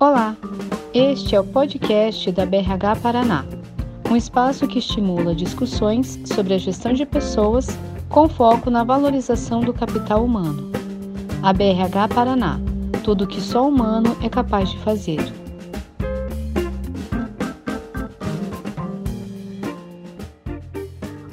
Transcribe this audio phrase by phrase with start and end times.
[0.00, 0.36] Olá,
[0.94, 3.44] este é o podcast da BRH Paraná,
[4.08, 7.66] um espaço que estimula discussões sobre a gestão de pessoas
[8.08, 10.70] com foco na valorização do capital humano.
[11.42, 12.60] A BRH Paraná,
[13.02, 15.18] tudo o que só humano é capaz de fazer.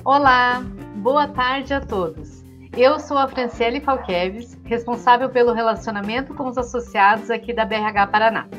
[0.04, 0.64] Olá,
[1.04, 2.35] boa tarde a todos.
[2.78, 8.50] Eu sou a Franciele Falqueves, responsável pelo relacionamento com os associados aqui da BRH Paraná.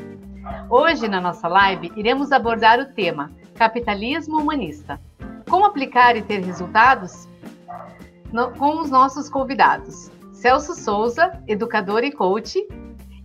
[0.71, 4.99] Hoje, na nossa live, iremos abordar o tema Capitalismo Humanista.
[5.47, 7.27] Como aplicar e ter resultados?
[8.33, 12.57] No, com os nossos convidados, Celso Souza, educador e coach,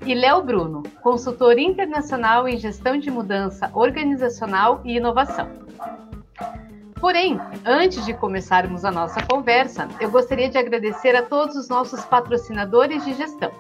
[0.04, 5.48] e Léo Bruno, consultor internacional em gestão de mudança organizacional e inovação.
[7.02, 12.04] Porém, antes de começarmos a nossa conversa, eu gostaria de agradecer a todos os nossos
[12.04, 13.51] patrocinadores de gestão.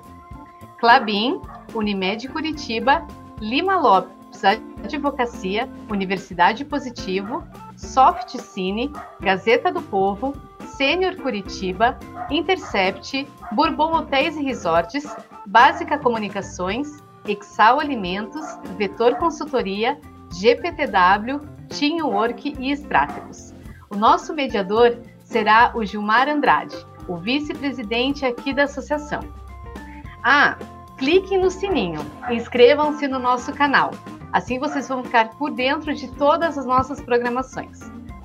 [0.78, 1.40] Clabin,
[1.74, 3.04] Unimed Curitiba,
[3.40, 7.42] Lima Lopes Advocacia, Universidade Positivo,
[7.76, 11.98] Soft Cine, Gazeta do Povo, Sênior Curitiba,
[12.30, 15.16] Intercept, Bourbon Hotéis e Resorts,
[15.46, 18.46] Básica Comunicações, Exal Alimentos,
[18.78, 20.00] Vetor Consultoria,
[20.30, 21.40] GPTW,
[21.72, 23.54] Teamwork e Estrátegos.
[23.90, 26.76] O nosso mediador será o Gilmar Andrade,
[27.08, 29.20] o vice-presidente aqui da associação.
[30.22, 30.56] Ah,
[30.98, 32.00] cliquem no sininho,
[32.30, 33.90] inscrevam-se no nosso canal.
[34.32, 37.80] Assim vocês vão ficar por dentro de todas as nossas programações.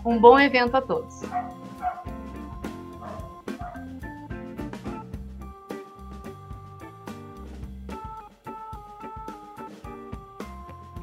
[0.05, 1.21] Um bom evento a todos!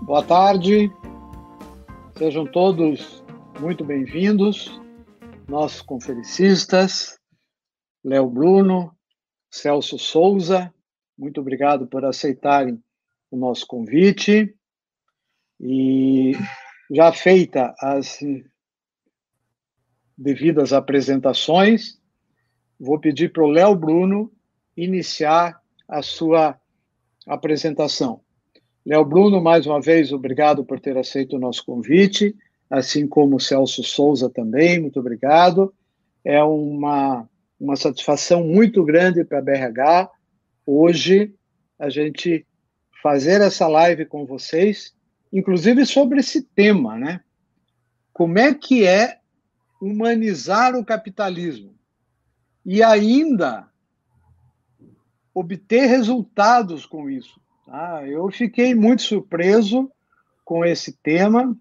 [0.03, 0.93] Boa tarde,
[2.17, 3.25] Sejam todos
[3.59, 4.81] muito bem-vindos,
[5.49, 7.19] nossos conferencistas,
[8.05, 8.97] Léo Bruno,
[9.51, 10.73] Celso Souza,
[11.19, 12.81] muito obrigado por aceitarem
[13.33, 14.55] o nosso convite.
[15.61, 16.33] E
[16.89, 18.21] já feita as
[20.17, 22.01] devidas apresentações,
[22.79, 24.33] vou pedir para o Léo Bruno
[24.77, 26.61] iniciar a sua
[27.27, 28.24] apresentação.
[28.87, 32.37] Léo Bruno, mais uma vez, obrigado por ter aceito o nosso convite,
[32.69, 35.73] assim como o Celso Souza também, muito obrigado.
[36.23, 37.27] É uma,
[37.59, 40.11] uma satisfação muito grande para a BRH
[40.67, 41.35] hoje
[41.79, 42.47] a gente
[43.03, 44.95] fazer essa live com vocês,
[45.33, 47.23] inclusive sobre esse tema, né?
[48.13, 49.19] Como é que é
[49.81, 51.75] humanizar o capitalismo
[52.65, 53.67] e ainda
[55.35, 57.44] obter resultados com isso?
[57.67, 59.91] Ah, eu fiquei muito surpreso
[60.45, 61.57] com esse tema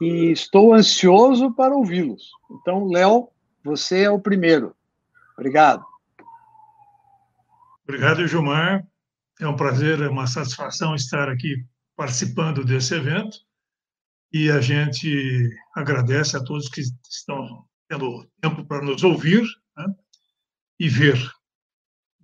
[0.00, 2.30] e estou ansioso para ouvi-los.
[2.50, 3.28] Então, Léo,
[3.62, 4.74] você é o primeiro.
[5.36, 5.84] Obrigado.
[7.84, 8.86] Obrigado, Gilmar.
[9.40, 11.64] É um prazer, é uma satisfação estar aqui
[11.96, 13.38] participando desse evento.
[14.32, 19.42] E a gente agradece a todos que estão tendo tempo para nos ouvir
[19.76, 19.86] né,
[20.78, 21.18] e ver.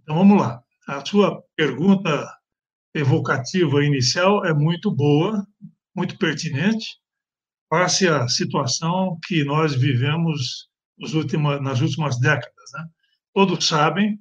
[0.02, 0.62] Então, vamos lá.
[0.86, 2.35] A sua pergunta
[2.98, 5.46] evocativa inicial é muito boa,
[5.94, 6.86] muito pertinente,
[7.68, 10.68] face à situação que nós vivemos
[11.14, 12.70] últimas, nas últimas décadas.
[12.74, 12.84] Né?
[13.34, 14.18] Todos sabem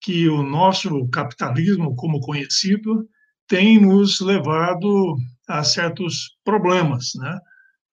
[0.00, 3.08] que o nosso capitalismo, como conhecido,
[3.46, 5.16] tem nos levado
[5.48, 7.12] a certos problemas.
[7.16, 7.38] Né?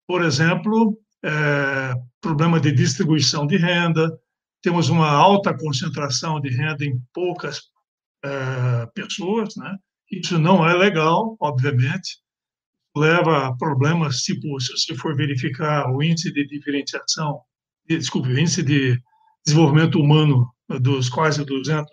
[0.08, 4.10] Por exemplo, é, problema de distribuição de renda,
[4.62, 7.62] temos uma alta concentração de renda em poucas
[8.24, 9.76] é, pessoas, né?
[10.12, 12.20] Isso não é legal, obviamente,
[12.96, 17.42] leva a problemas tipo, se você for verificar o índice de diferenciação,
[17.88, 19.02] desculpe, o índice de
[19.46, 21.88] desenvolvimento humano dos quase 200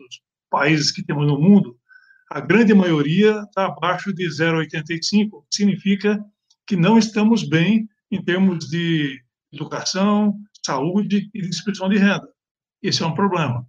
[0.51, 1.79] países que temos no mundo,
[2.31, 6.23] a grande maioria está abaixo de 0,85, significa
[6.67, 12.29] que não estamos bem em termos de educação, saúde e distribuição de renda.
[12.82, 13.67] Esse é um problema.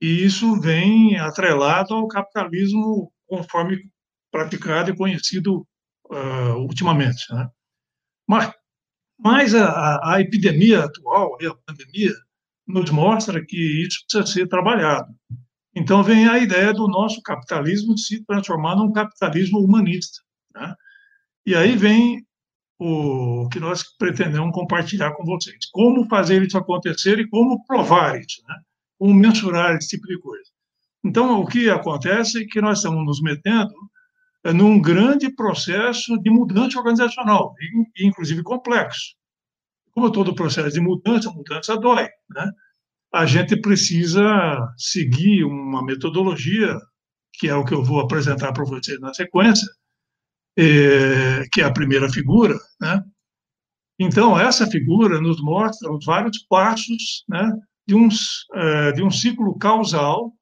[0.00, 3.90] E isso vem atrelado ao capitalismo conforme
[4.30, 5.66] praticado e conhecido
[6.10, 7.32] uh, ultimamente.
[7.32, 7.48] Né?
[8.28, 8.52] Mas,
[9.18, 12.12] mas a, a, epidemia atual, a pandemia,
[12.66, 15.14] nos mostra que isso precisa ser trabalhado.
[15.74, 20.22] Então vem a ideia do nosso capitalismo se transformar num capitalismo humanista.
[20.54, 20.74] Né?
[21.46, 22.24] E aí vem
[22.78, 25.66] o que nós pretendemos compartilhar com vocês.
[25.70, 28.56] Como fazer isso acontecer e como provar isso, né?
[28.98, 30.53] como mensurar esse tipo de coisa.
[31.04, 33.74] Então, o que acontece é que nós estamos nos metendo
[34.42, 37.54] é, num grande processo de mudança organizacional,
[37.98, 39.14] inclusive complexo.
[39.92, 42.08] Como todo processo de mudança, mudança dói.
[42.30, 42.50] Né?
[43.12, 44.22] A gente precisa
[44.76, 46.76] seguir uma metodologia,
[47.34, 49.68] que é o que eu vou apresentar para vocês na sequência,
[50.56, 53.02] é, que é a primeira figura, né?
[53.98, 57.52] Então, essa figura nos mostra os vários passos né,
[57.86, 60.32] de, uns, é, de um ciclo causal,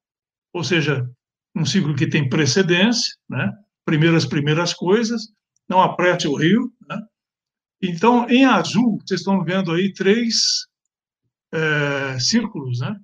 [0.53, 1.09] ou seja,
[1.55, 3.51] um ciclo que tem precedência, né?
[3.83, 5.27] primeiro as primeiras coisas,
[5.67, 6.71] não aprete o rio.
[6.87, 6.99] Né?
[7.81, 10.65] Então, em azul, vocês estão vendo aí três
[11.51, 12.95] é, círculos, né?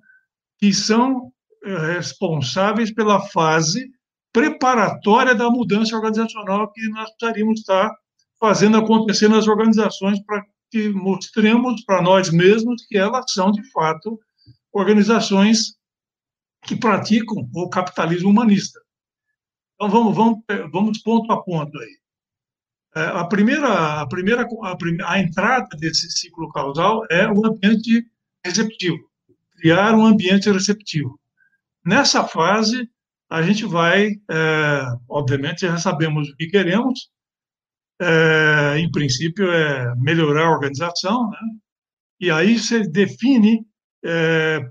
[0.58, 1.32] que são
[1.64, 3.90] é, responsáveis pela fase
[4.32, 7.90] preparatória da mudança organizacional que nós precisaríamos estar
[8.38, 14.18] fazendo acontecer nas organizações para que mostremos para nós mesmos que elas são, de fato,
[14.72, 15.74] organizações
[16.62, 18.80] que praticam o capitalismo humanista.
[19.74, 22.00] Então, vamos, vamos, vamos ponto a ponto aí.
[22.96, 28.04] É, a primeira, a primeira, a, a entrada desse ciclo causal é o ambiente
[28.44, 28.98] receptivo,
[29.56, 31.18] criar um ambiente receptivo.
[31.84, 32.90] Nessa fase,
[33.30, 37.10] a gente vai, é, obviamente, já sabemos o que queremos,
[38.00, 41.38] é, em princípio, é melhorar a organização, né?
[42.18, 43.64] e aí você define,
[44.04, 44.68] é,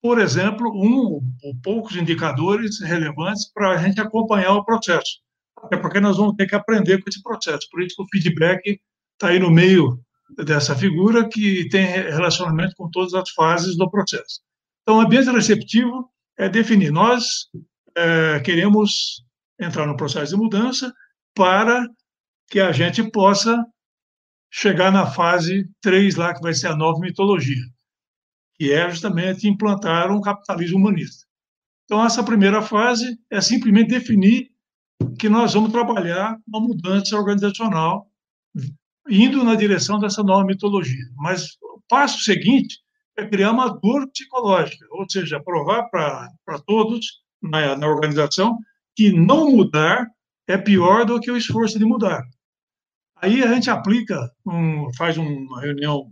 [0.00, 5.20] por exemplo, um ou poucos indicadores relevantes para a gente acompanhar o processo,
[5.56, 8.80] até porque nós vamos ter que aprender com esse processo, por isso que o feedback
[9.14, 10.00] está aí no meio
[10.36, 14.40] dessa figura que tem relacionamento com todas as fases do processo.
[14.82, 16.92] Então, o ambiente receptivo é definir.
[16.92, 17.48] Nós
[17.96, 19.24] é, queremos
[19.58, 20.92] entrar no processo de mudança
[21.34, 21.86] para
[22.48, 23.64] que a gente possa
[24.50, 27.62] chegar na fase 3 lá, que vai ser a nova mitologia,
[28.58, 31.26] que é justamente implantar um capitalismo humanista.
[31.84, 34.50] Então, essa primeira fase é simplesmente definir
[35.18, 38.10] que nós vamos trabalhar uma mudança organizacional
[39.08, 41.04] indo na direção dessa nova mitologia.
[41.16, 42.78] Mas o passo seguinte
[43.16, 48.58] é criar uma dor psicológica, ou seja, provar para todos na, na organização
[48.94, 50.06] que não mudar
[50.46, 52.22] é pior do que o esforço de mudar.
[53.16, 56.10] Aí a gente aplica, um, faz uma reunião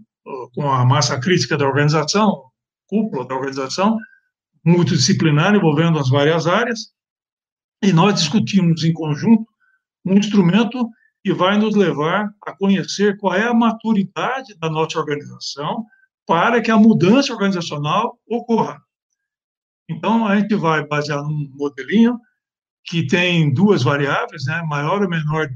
[0.55, 2.45] com a massa crítica da organização,
[2.89, 3.97] cúpula da organização,
[4.65, 6.93] multidisciplinar, envolvendo as várias áreas,
[7.83, 9.47] e nós discutimos em conjunto
[10.05, 10.89] um instrumento
[11.25, 15.85] que vai nos levar a conhecer qual é a maturidade da nossa organização
[16.27, 18.81] para que a mudança organizacional ocorra.
[19.89, 22.19] Então, a gente vai basear num modelinho
[22.85, 25.49] que tem duas variáveis, né, maior ou menor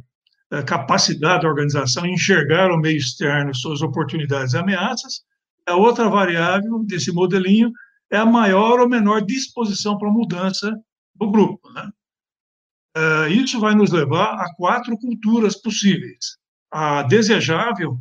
[0.67, 5.23] capacidade da organização enxergar o meio externo, suas oportunidades e ameaças.
[5.67, 7.73] A outra variável desse modelinho
[8.11, 10.73] é a maior ou menor disposição para mudança
[11.15, 11.71] do grupo.
[11.73, 11.91] Né?
[12.97, 16.37] É, isso vai nos levar a quatro culturas possíveis.
[16.73, 17.99] A desejável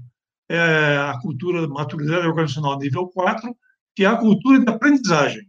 [0.50, 3.56] é a cultura de maturidade organizacional nível 4,
[3.96, 5.48] que é a cultura de aprendizagem.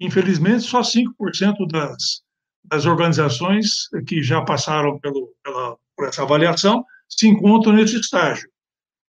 [0.00, 2.22] Infelizmente, só 5% das,
[2.64, 8.48] das organizações que já passaram pelo, pela, por essa avaliação se encontram nesse estágio.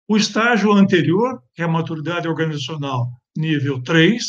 [0.08, 4.24] O estágio anterior, que é a maturidade organizacional nível 3,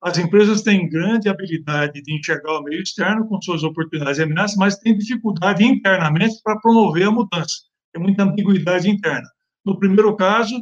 [0.00, 4.56] as empresas têm grande habilidade de enxergar o meio externo com suas oportunidades e ameaças,
[4.56, 7.56] mas têm dificuldade internamente para promover a mudança.
[7.92, 9.28] Tem muita ambiguidade interna.
[9.64, 10.54] No primeiro caso,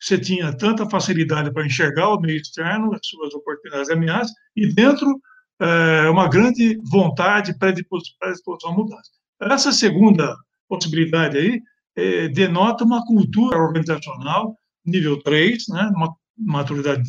[0.00, 4.72] você tinha tanta facilidade para enxergar o meio externo, as suas oportunidades e ameaças, e
[4.72, 5.20] dentro
[5.60, 9.10] é, uma grande vontade, predisposição à mudança.
[9.40, 10.36] Essa segunda
[10.72, 11.62] possibilidade aí
[11.94, 17.02] é, denota uma cultura organizacional nível 3, né, uma maturidade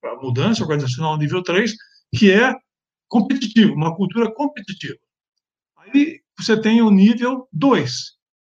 [0.00, 1.74] para mudança organizacional nível 3,
[2.16, 2.54] que é
[3.08, 4.96] competitivo, uma cultura competitiva.
[5.76, 7.92] Aí você tem o nível 2,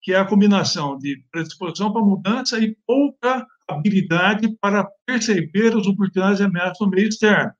[0.02, 6.40] que é a combinação de predisposição para mudança e pouca habilidade para perceber as oportunidades
[6.40, 7.52] e ameaças no meio externo.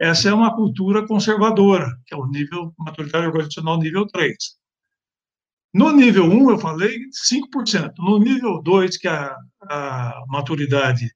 [0.00, 4.61] Essa é uma cultura conservadora, que é o nível maturidade organizacional nível 3.
[5.74, 6.98] No nível 1, eu falei
[7.30, 7.92] 5%.
[7.98, 11.10] No nível 2, que é a, a maturidade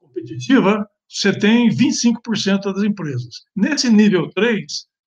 [0.00, 3.42] competitiva, você tem 25% das empresas.
[3.56, 4.64] Nesse nível 3,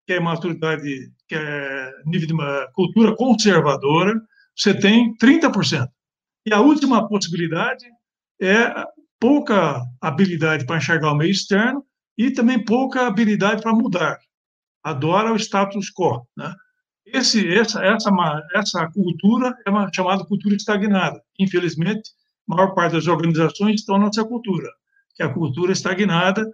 [0.08, 4.14] que é maturidade, que é nível de uma cultura conservadora,
[4.56, 5.88] você tem 30%.
[6.46, 7.86] E a última possibilidade
[8.42, 8.74] é
[9.20, 11.86] pouca habilidade para enxergar o meio externo
[12.18, 14.18] e também pouca habilidade para mudar.
[14.84, 16.26] Adora o status quo.
[16.36, 16.54] Né?
[17.14, 18.10] Esse, essa, essa,
[18.54, 21.22] essa cultura é uma chamada cultura estagnada.
[21.40, 22.12] Infelizmente,
[22.50, 24.70] a maior parte das organizações estão nessa cultura,
[25.16, 26.46] que é a cultura estagnada,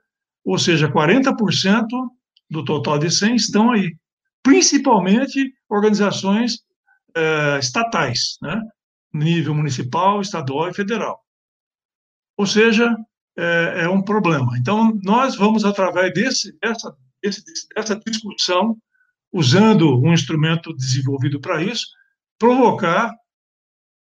[0.44, 1.88] ou seja, 40%
[2.50, 3.96] do total de 100 estão aí.
[4.44, 6.60] Principalmente organizações
[7.16, 8.62] eh, estatais, né?
[9.14, 11.24] nível municipal, estadual e federal.
[12.38, 12.96] Ou seja,
[13.38, 14.58] é, é um problema.
[14.58, 17.44] Então, nós vamos, através desse, dessa, desse,
[17.74, 18.78] dessa discussão,
[19.36, 21.86] usando um instrumento desenvolvido para isso,
[22.39, 23.13] provocar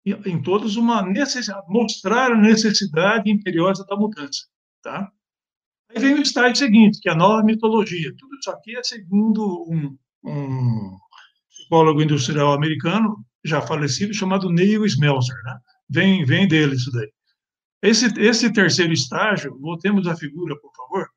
[0.05, 4.43] em todos uma necessidade, mostrar a necessidade imperiosa da mudança,
[4.83, 5.11] tá?
[5.89, 8.13] Aí vem o estágio seguinte, que é a nova mitologia.
[8.15, 10.97] Tudo isso aqui é segundo um, um
[11.49, 15.57] psicólogo industrial americano, já falecido, chamado Neil Smeltzer, né?
[15.89, 17.11] Vem, vem dele isso daí.
[17.81, 21.07] Esse, esse terceiro estágio, voltemos à figura, por favor.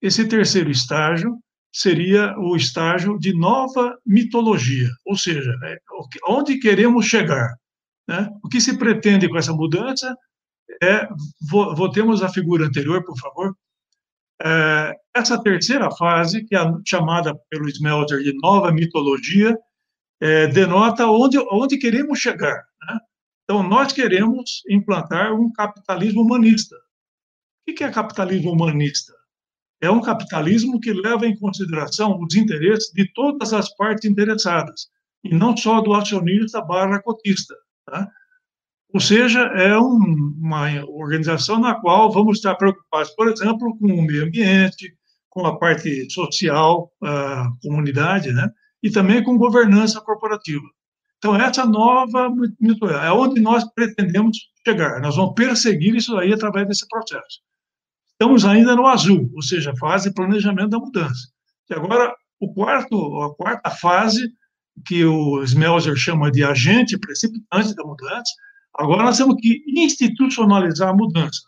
[0.00, 1.36] Esse terceiro estágio
[1.78, 5.78] seria o estágio de nova mitologia, ou seja, é,
[6.26, 7.54] onde queremos chegar.
[8.08, 8.28] Né?
[8.42, 10.16] O que se pretende com essa mudança
[10.82, 11.08] é,
[11.76, 13.56] voltemos à figura anterior, por favor,
[14.42, 19.56] é, essa terceira fase, que é chamada pelo Smelter de nova mitologia,
[20.20, 22.56] é, denota onde, onde queremos chegar.
[22.88, 22.98] Né?
[23.44, 26.74] Então, nós queremos implantar um capitalismo humanista.
[27.68, 29.12] O que é capitalismo humanista?
[29.80, 34.88] É um capitalismo que leva em consideração os interesses de todas as partes interessadas,
[35.22, 37.54] e não só do acionista barra cotista.
[37.86, 38.08] Tá?
[38.92, 44.02] Ou seja, é um, uma organização na qual vamos estar preocupados, por exemplo, com o
[44.02, 44.96] meio ambiente,
[45.28, 48.50] com a parte social, a comunidade, né?
[48.82, 50.64] e também com governança corporativa.
[51.18, 52.32] Então, essa nova
[53.04, 55.00] é onde nós pretendemos chegar.
[55.00, 57.40] Nós vamos perseguir isso aí através desse processo.
[58.20, 61.28] Estamos ainda no azul, ou seja, fase planejamento da mudança.
[61.70, 64.32] E agora, o quarto, a quarta fase,
[64.86, 68.32] que o Smelzer chama de agente precipitante da mudança,
[68.78, 71.40] Agora nós temos que institucionalizar a mudança.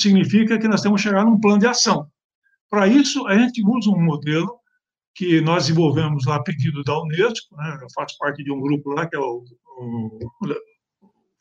[0.00, 2.08] Significa que nós temos que chegar num plano de ação.
[2.68, 4.58] Para isso, a gente usa um modelo
[5.14, 7.78] que nós desenvolvemos lá a pedido da Unesco, né?
[7.80, 9.44] eu faço parte de um grupo lá, que é o,
[9.78, 10.18] o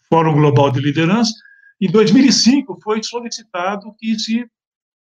[0.09, 1.33] Fórum Global de Liderança.
[1.81, 4.45] Em 2005, foi solicitado que se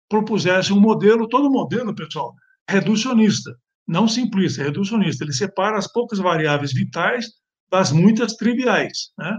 [0.08, 2.34] propusesse um modelo, todo modelo, pessoal,
[2.68, 5.25] reducionista, não simplista, reducionista.
[5.25, 7.26] Ele separa as poucas variáveis vitais
[7.70, 9.12] das muitas triviais.
[9.18, 9.36] Né?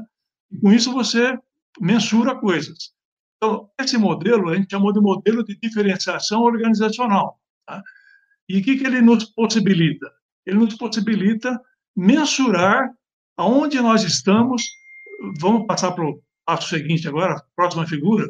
[0.52, 1.38] E com isso você
[1.80, 2.92] mensura coisas.
[3.38, 7.40] Então, esse modelo a gente chamou de modelo de diferenciação organizacional.
[7.66, 7.82] Tá?
[8.50, 10.12] E o que, que ele nos possibilita?
[10.46, 11.60] Ele nos possibilita
[11.96, 12.90] mensurar
[13.36, 14.64] aonde nós estamos.
[15.40, 18.26] Vamos passar para o passo seguinte agora, próxima figura,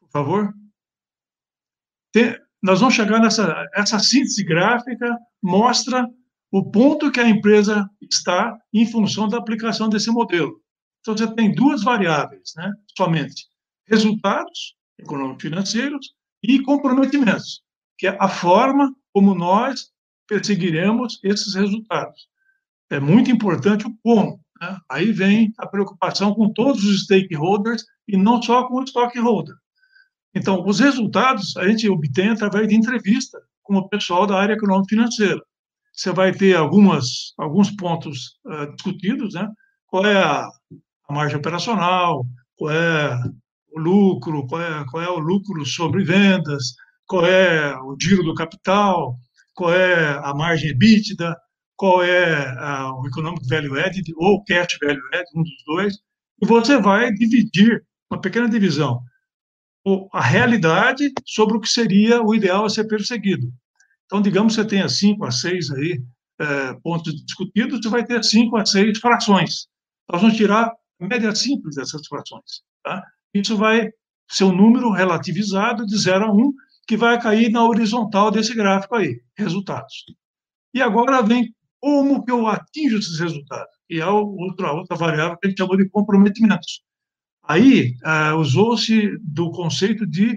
[0.00, 0.54] por favor.
[2.16, 6.08] Tem, nós vamos chegar nessa essa síntese gráfica mostra
[6.50, 10.58] o ponto que a empresa está em função da aplicação desse modelo.
[11.00, 13.44] Então, você tem duas variáveis, né, somente:
[13.86, 17.60] resultados econômicos financeiros e comprometimentos,
[17.98, 19.90] que é a forma como nós
[20.26, 22.28] perseguiremos esses resultados.
[22.88, 24.40] É muito importante o como.
[24.58, 24.78] Né?
[24.90, 29.54] Aí vem a preocupação com todos os stakeholders e não só com o stockholder.
[30.36, 34.90] Então, os resultados a gente obtém através de entrevista com o pessoal da área econômica
[34.90, 35.40] financeira.
[35.94, 39.48] Você vai ter algumas, alguns pontos uh, discutidos, né?
[39.86, 40.46] Qual é a,
[41.08, 43.18] a margem operacional, qual é
[43.72, 46.74] o lucro, qual é, qual é o lucro sobre vendas,
[47.06, 49.16] qual é o giro do capital,
[49.54, 51.34] qual é a margem EBITDA,
[51.76, 55.94] qual é a, o Economic Value Added ou Cash Value Added, um dos dois,
[56.42, 59.00] e você vai dividir, uma pequena divisão,
[60.12, 63.52] a realidade sobre o que seria o ideal a ser perseguido.
[64.06, 66.02] Então, digamos que você tenha cinco a seis aí,
[66.40, 69.68] é, pontos discutidos, você vai ter cinco a seis frações.
[70.10, 72.62] Nós vamos tirar média simples dessas frações.
[72.82, 73.02] Tá?
[73.34, 73.90] Isso vai
[74.28, 76.52] ser um número relativizado de 0 a 1,
[76.86, 80.04] que vai cair na horizontal desse gráfico aí, resultados.
[80.74, 85.46] E agora vem como que eu atinjo esses resultados, que é outra, outra variável que
[85.46, 86.82] a gente chamou de comprometimentos.
[87.48, 90.36] Aí uh, usou-se do conceito de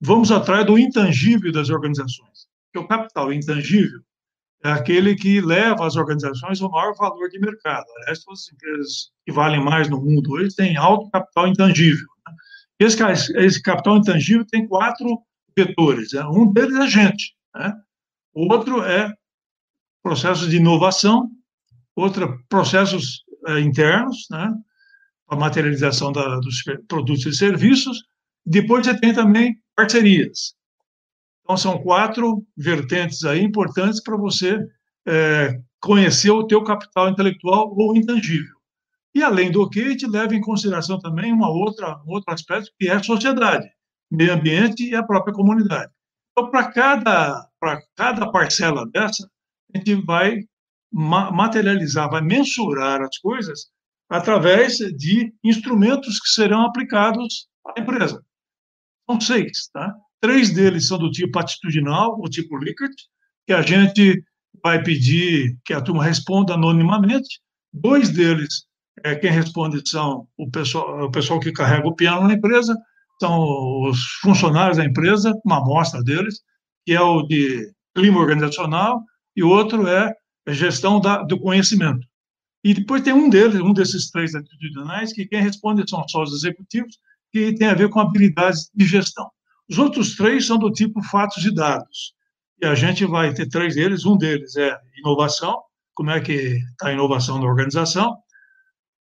[0.00, 2.48] vamos atrás do intangível das organizações.
[2.72, 4.00] Que o capital intangível
[4.64, 7.86] é aquele que leva as organizações ao maior valor de mercado.
[8.08, 8.20] As
[8.52, 12.06] empresas que valem mais no mundo hoje têm alto capital intangível.
[12.26, 12.34] Né?
[12.80, 15.22] Esse, esse capital intangível tem quatro
[15.56, 16.12] vetores.
[16.12, 16.24] Né?
[16.26, 17.34] Um deles é gente.
[17.54, 17.74] Né?
[18.34, 19.12] O outro é
[20.02, 21.30] processos de inovação,
[21.94, 24.52] outro processos é, internos, né?
[25.30, 28.02] A materialização da, dos produtos e serviços.
[28.44, 30.54] Depois você tem também parcerias.
[31.42, 34.58] Então, são quatro vertentes aí importantes para você
[35.06, 38.56] é, conhecer o teu capital intelectual ou intangível.
[39.14, 42.88] E, além do que, gente leva em consideração também uma outra, um outro aspecto, que
[42.88, 43.68] é a sociedade,
[44.10, 45.90] meio ambiente e a própria comunidade.
[46.32, 47.48] Então, para cada,
[47.96, 49.28] cada parcela dessa,
[49.74, 50.40] a gente vai
[50.92, 53.70] materializar, vai mensurar as coisas
[54.10, 58.20] através de instrumentos que serão aplicados à empresa.
[59.08, 59.94] São seis, tá?
[60.20, 62.94] Três deles são do tipo atitudinal, o tipo Likert,
[63.46, 64.22] que a gente
[64.62, 67.40] vai pedir que a turma responda anonimamente.
[67.72, 68.66] Dois deles
[69.04, 72.76] é, quem responde são o pessoal, o pessoal que carrega o piano na empresa,
[73.20, 76.40] são os funcionários da empresa, uma amostra deles,
[76.84, 79.02] que é o de clima organizacional,
[79.36, 80.12] e outro é
[80.48, 82.06] gestão da, do conhecimento.
[82.62, 86.32] E depois tem um deles, um desses três atitudinais, que quem responde são só os
[86.32, 86.98] executivos,
[87.32, 89.30] que tem a ver com habilidades de gestão.
[89.68, 92.14] Os outros três são do tipo fatos e dados.
[92.60, 94.04] E a gente vai ter três deles.
[94.04, 95.62] Um deles é inovação,
[95.94, 98.16] como é que está a inovação na organização.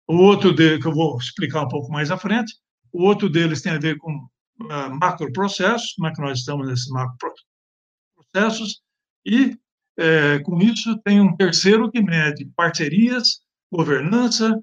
[0.08, 2.54] O outro dele, que eu vou explicar um pouco mais à frente.
[2.94, 6.88] O outro deles tem a ver com uh, macroprocessos, como é que nós estamos nesses
[6.90, 8.82] macroprocessos.
[9.26, 9.58] E,
[9.98, 14.60] é, com isso, tem um terceiro que mede parcerias, governança,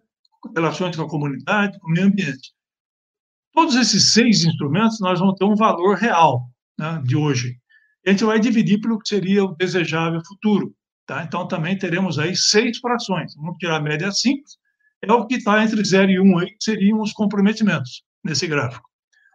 [0.54, 2.52] relações com a comunidade, com o meio ambiente.
[3.52, 7.56] Todos esses seis instrumentos, nós vamos ter um valor real né, de hoje.
[8.06, 10.74] A gente vai dividir pelo que seria o desejável futuro.
[11.06, 11.22] Tá?
[11.22, 13.34] Então, também teremos aí seis frações.
[13.36, 14.56] Vamos tirar a média simples,
[15.02, 18.46] é o que está entre 0 e 1, um, aí, que seriam os comprometimentos nesse
[18.46, 18.88] gráfico.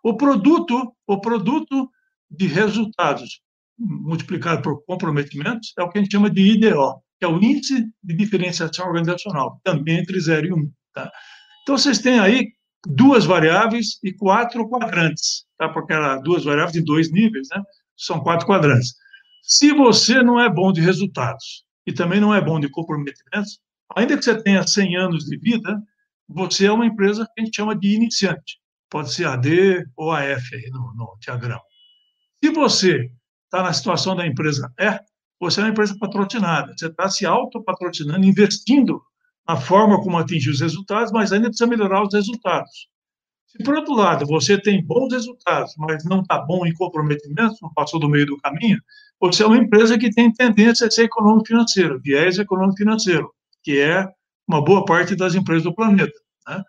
[0.03, 1.89] O produto, o produto
[2.29, 3.41] de resultados
[3.77, 7.85] multiplicado por comprometimentos é o que a gente chama de IDO, que é o Índice
[8.01, 10.55] de Diferenciação Organizacional, também entre 0 e 1.
[10.55, 11.11] Um, tá?
[11.63, 12.47] Então, vocês têm aí
[12.88, 15.67] duas variáveis e quatro quadrantes, tá?
[15.69, 17.61] porque eram duas variáveis em dois níveis, né?
[17.97, 18.93] são quatro quadrantes.
[19.43, 23.59] Se você não é bom de resultados e também não é bom de comprometimentos,
[23.95, 25.81] ainda que você tenha 100 anos de vida,
[26.27, 28.59] você é uma empresa que a gente chama de iniciante.
[28.89, 31.61] Pode ser AD ou AF aí no, no diagrama.
[32.43, 33.09] Se você
[33.45, 34.99] está na situação da empresa E,
[35.39, 36.74] você é uma empresa patrocinada.
[36.75, 39.01] Você está se autopatrocinando, investindo
[39.48, 42.89] a forma como atingir os resultados, mas ainda precisa melhorar os resultados.
[43.48, 47.74] Se, por outro lado, você tem bons resultados, mas não está bom em comprometimento, não
[47.74, 48.79] passou do meio do caminho,
[49.19, 54.07] você é uma empresa que tem tendência a ser econômico-financeiro, viés econômico-financeiro, que é
[54.48, 56.13] uma boa parte das empresas do planeta.
[56.48, 56.63] Né?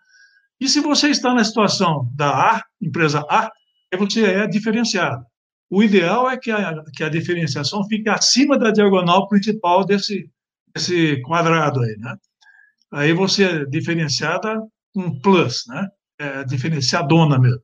[0.59, 3.51] E se você está na situação da A, empresa A,
[3.97, 5.23] você é diferenciado.
[5.71, 10.29] O ideal é que a, que a diferenciação fique acima da diagonal principal desse,
[10.75, 12.17] desse quadrado aí, né?
[12.91, 14.61] aí você é diferenciada
[14.93, 15.87] com plus, né?
[16.19, 17.61] É diferenciadona mesmo.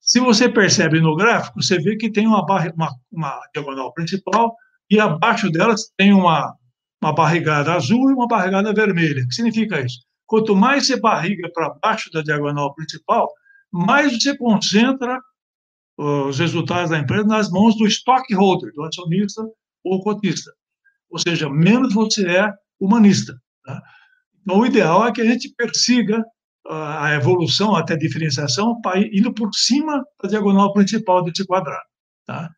[0.00, 4.52] Se você percebe no gráfico, você vê que tem uma, barra, uma, uma diagonal principal
[4.90, 6.52] e abaixo delas tem uma,
[7.00, 9.22] uma barrigada azul e uma barrigada vermelha.
[9.22, 10.00] O que significa isso?
[10.26, 13.32] Quanto mais você barriga para baixo da diagonal principal,
[13.72, 15.20] mais você concentra
[15.96, 19.42] os resultados da empresa nas mãos do stockholder, do acionista
[19.82, 20.52] ou cotista.
[21.10, 23.40] Ou seja, menos você é humanista.
[23.64, 23.82] Tá?
[24.42, 26.24] Então, o ideal é que a gente persiga
[26.68, 28.80] a evolução até a diferenciação
[29.12, 31.84] indo por cima da diagonal principal desse quadrado,
[32.26, 32.50] tá?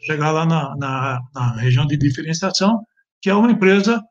[0.00, 2.84] chegar lá na, na, na, região de diferenciação,
[3.20, 4.02] que é uma empresa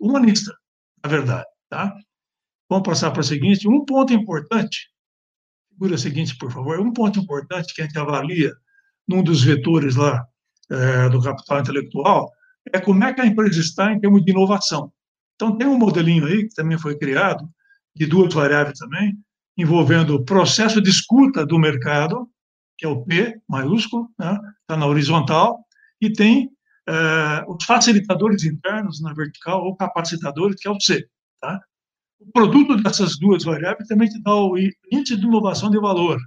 [0.00, 0.54] humanista,
[1.02, 1.92] na verdade, tá?
[2.68, 4.88] Vamos passar para o seguinte, um ponto importante,
[5.82, 8.52] figura seguinte, por favor, um ponto importante que a gente avalia
[9.08, 10.24] num dos vetores lá
[10.70, 12.30] é, do capital intelectual
[12.72, 14.92] é como é que a empresa está em termos de inovação.
[15.34, 17.50] Então, tem um modelinho aí que também foi criado,
[17.96, 19.18] de duas variáveis também,
[19.58, 22.30] envolvendo o processo de escuta do mercado,
[22.78, 24.40] que é o P maiúsculo, está né?
[24.68, 25.66] Tá na horizontal,
[26.00, 26.48] e tem
[26.88, 31.04] é, os facilitadores internos na vertical, ou capacitadores, que é o C.
[31.40, 31.60] Tá?
[32.26, 34.56] O produto dessas duas variáveis também te dá o
[34.90, 36.18] índice de inovação de valor,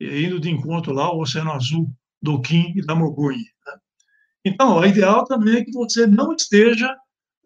[0.00, 3.44] indo de encontro lá ao Oceano Azul, do Kim e da Morgunhi.
[3.64, 3.78] Tá?
[4.44, 6.94] Então, o ideal também é que você não esteja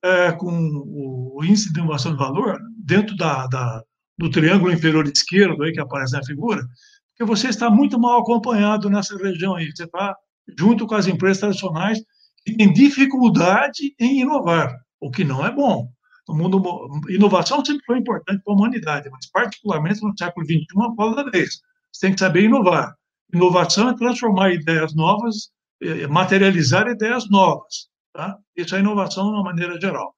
[0.02, 3.82] é, com o índice de inovação de valor dentro da, da,
[4.16, 6.62] do triângulo inferior esquerdo aí que aparece na figura,
[7.10, 9.70] porque você está muito mal acompanhado nessa região aí.
[9.74, 10.14] Você está
[10.58, 11.98] junto com as empresas tradicionais
[12.44, 15.90] que têm dificuldade em inovar, o que não é bom.
[16.28, 16.60] No mundo,
[17.08, 20.64] inovação sempre foi importante para a humanidade, mas particularmente no século XXI,
[20.98, 21.60] a da vez.
[21.92, 22.94] Você tem que saber inovar.
[23.32, 27.88] Inovação é transformar ideias novas, é, materializar ideias novas.
[28.12, 28.36] Tá?
[28.56, 30.14] Isso é inovação de uma maneira geral.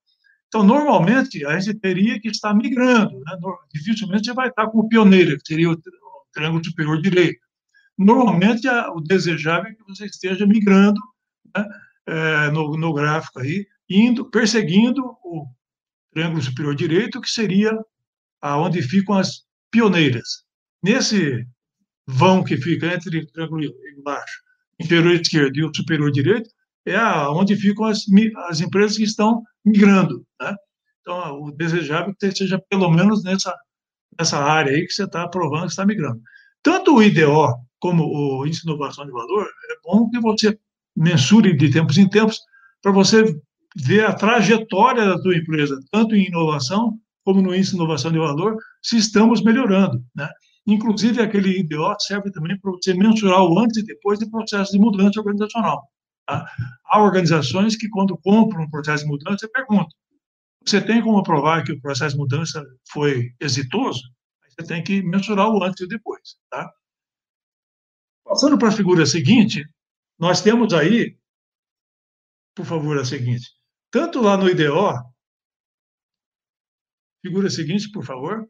[0.47, 3.19] Então, normalmente, a gente teria que estar migrando.
[3.21, 3.39] Né?
[3.73, 5.77] Dificilmente você vai estar com o pioneiro, que seria o
[6.33, 7.41] triângulo superior direito.
[7.99, 11.01] Normalmente, o desejável é que você esteja migrando
[11.55, 11.67] né?
[12.07, 15.47] é, no, no gráfico aí, indo, perseguindo o
[16.13, 17.73] triângulo superior direito, que seria
[18.41, 20.43] aonde ficam as pioneiras.
[20.83, 21.47] Nesse
[22.07, 23.65] vão que fica entre o triângulo
[23.99, 24.43] embaixo,
[24.81, 26.49] inferior esquerdo e o superior direito,
[26.87, 28.05] é onde ficam as,
[28.49, 30.25] as empresas que estão migrando.
[30.41, 30.55] Né?
[31.01, 33.55] Então, o desejável é que seja pelo menos nessa,
[34.19, 36.21] nessa área aí que você está provando que está migrando.
[36.63, 40.59] Tanto o IDO como o Índice de Inovação de Valor, é bom que você
[40.97, 42.41] mensure de tempos em tempos
[42.83, 43.25] para você
[43.81, 48.19] ver a trajetória da tua empresa, tanto em inovação como no índice de inovação de
[48.19, 50.03] valor, se estamos melhorando.
[50.17, 50.29] Né?
[50.67, 54.79] Inclusive, aquele IDO serve também para você mensurar o antes e depois de processo de
[54.79, 55.87] mudança organizacional.
[56.27, 56.51] Tá?
[56.87, 59.91] Há organizações que, quando compram um processo de mudança, perguntam:
[60.65, 64.03] você tem como provar que o processo de mudança foi exitoso?
[64.49, 66.37] Você tem que mensurar o antes e o depois.
[66.51, 66.71] Tá?
[68.25, 69.65] Passando para a figura seguinte,
[70.19, 71.17] nós temos aí,
[72.55, 73.58] por favor, a seguinte,
[73.91, 74.93] tanto lá no IDO,
[77.23, 78.49] figura seguinte, por favor.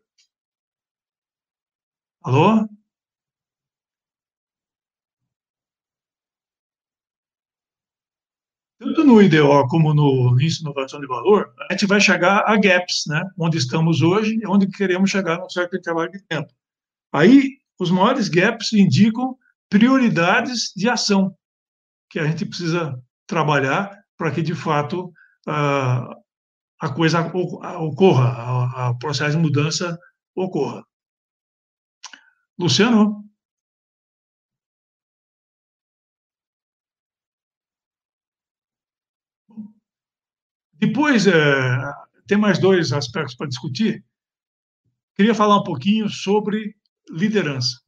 [2.23, 2.69] Alô?
[8.79, 12.57] Tanto no IDO como no Índice de Inovação de Valor, a gente vai chegar a
[12.57, 13.25] gaps, né?
[13.37, 16.53] onde estamos hoje e onde queremos chegar num certo intervalo de tempo.
[17.13, 19.37] Aí, os maiores gaps indicam
[19.69, 21.37] prioridades de ação
[22.09, 25.13] que a gente precisa trabalhar para que, de fato,
[25.49, 29.99] a coisa ocorra, o processo de mudança
[30.35, 30.85] ocorra.
[32.59, 33.25] Luciano?
[40.75, 41.33] Depois, é,
[42.27, 44.05] tem mais dois aspectos para discutir.
[45.17, 46.77] Queria falar um pouquinho sobre
[47.11, 47.81] liderança.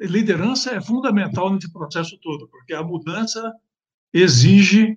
[0.00, 3.52] Liderança é fundamental nesse processo todo, porque a mudança
[4.12, 4.96] exige.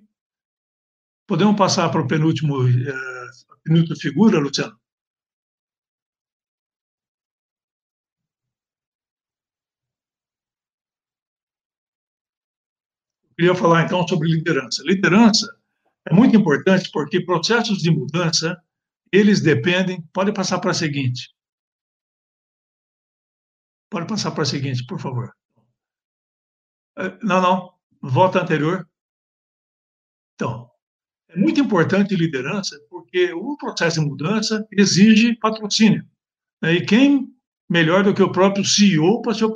[1.32, 3.30] Podemos passar para o penúltimo, é,
[3.64, 4.78] penúltima figura, Luciano?
[13.34, 14.82] queria falar então sobre liderança.
[14.84, 15.58] Liderança
[16.06, 18.62] é muito importante porque processos de mudança,
[19.10, 20.02] eles dependem.
[20.12, 21.34] Pode passar para a seguinte.
[23.88, 25.34] Pode passar para a seguinte, por favor.
[26.98, 27.74] É, não, não.
[28.02, 28.86] Volta anterior.
[30.34, 30.71] Então,
[31.34, 36.04] é muito importante liderança porque o processo de mudança exige patrocínio.
[36.60, 36.74] Né?
[36.74, 37.28] E quem
[37.68, 39.52] melhor do que o próprio CEO para ser o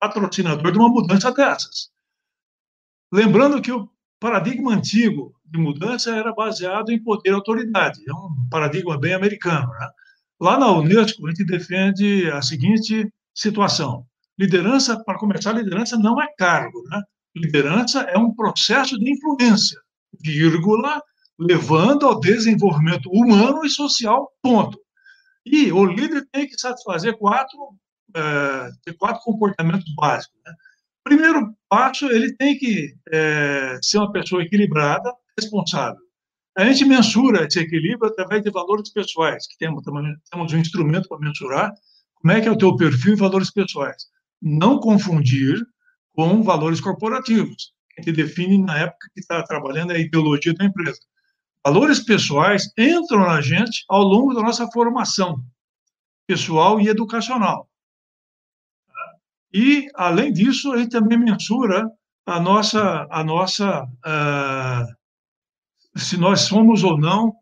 [0.00, 1.90] patrocinador de uma mudança dessas?
[3.12, 3.88] Lembrando que o
[4.18, 9.68] paradigma antigo de mudança era baseado em poder e autoridade, é um paradigma bem americano.
[9.68, 9.88] Né?
[10.40, 14.06] Lá na Unesco, a gente defende a seguinte situação:
[14.38, 17.02] liderança, para começar, liderança não é cargo, né?
[17.36, 19.78] liderança é um processo de influência,
[20.24, 21.02] vírgula,
[21.38, 24.78] levando ao desenvolvimento humano e social, ponto.
[25.44, 27.76] E o líder tem que satisfazer quatro,
[28.16, 30.38] é, quatro comportamentos básicos.
[30.44, 30.52] Né?
[31.02, 36.00] Primeiro passo, ele tem que é, ser uma pessoa equilibrada, responsável.
[36.56, 39.82] A gente mensura esse equilíbrio através de valores pessoais, que temos,
[40.30, 41.72] temos um instrumento para mensurar
[42.14, 44.04] como é que é o teu perfil e valores pessoais.
[44.40, 45.60] Não confundir
[46.14, 51.00] com valores corporativos, que define na época que está trabalhando a ideologia da empresa.
[51.64, 55.42] Valores pessoais entram na gente ao longo da nossa formação
[56.26, 57.68] pessoal e educacional.
[59.52, 61.88] E, além disso, a gente também mensura
[62.26, 64.94] a nossa, a nossa uh,
[65.96, 67.34] se nós somos ou não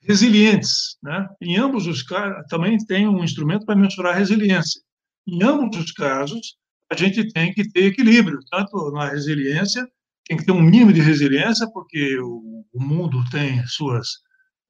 [0.00, 0.96] resilientes.
[1.02, 1.28] Né?
[1.40, 4.80] Em ambos os casos, também tem um instrumento para mensurar a resiliência.
[5.26, 6.56] Em ambos os casos,
[6.90, 9.86] a gente tem que ter equilíbrio, tanto na resiliência,
[10.26, 14.08] tem que ter um mínimo de resiliência, porque o, o mundo tem suas,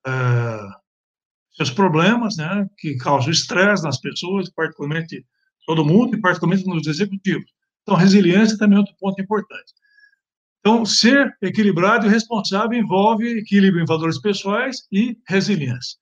[0.06, 0.68] uh,
[1.52, 5.24] seus problemas, né, que causam estresse nas pessoas, particularmente
[5.66, 7.50] todo mundo e particularmente nos executivos.
[7.82, 9.72] Então, resiliência também é outro ponto importante.
[10.60, 15.98] Então, ser equilibrado e responsável envolve equilíbrio em valores pessoais e resiliência.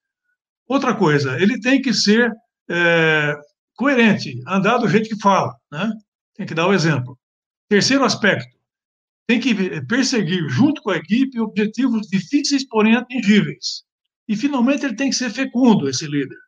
[0.66, 2.32] Outra coisa, ele tem que ser
[2.68, 3.36] é,
[3.76, 5.92] coerente, andar do jeito que fala, né?
[6.38, 7.18] Tem que dar o exemplo.
[7.68, 8.56] Terceiro aspecto,
[9.26, 13.82] tem que perseguir, junto com a equipe, objetivos difíceis, porém atingíveis.
[14.26, 16.38] E, finalmente, ele tem que ser fecundo, esse líder.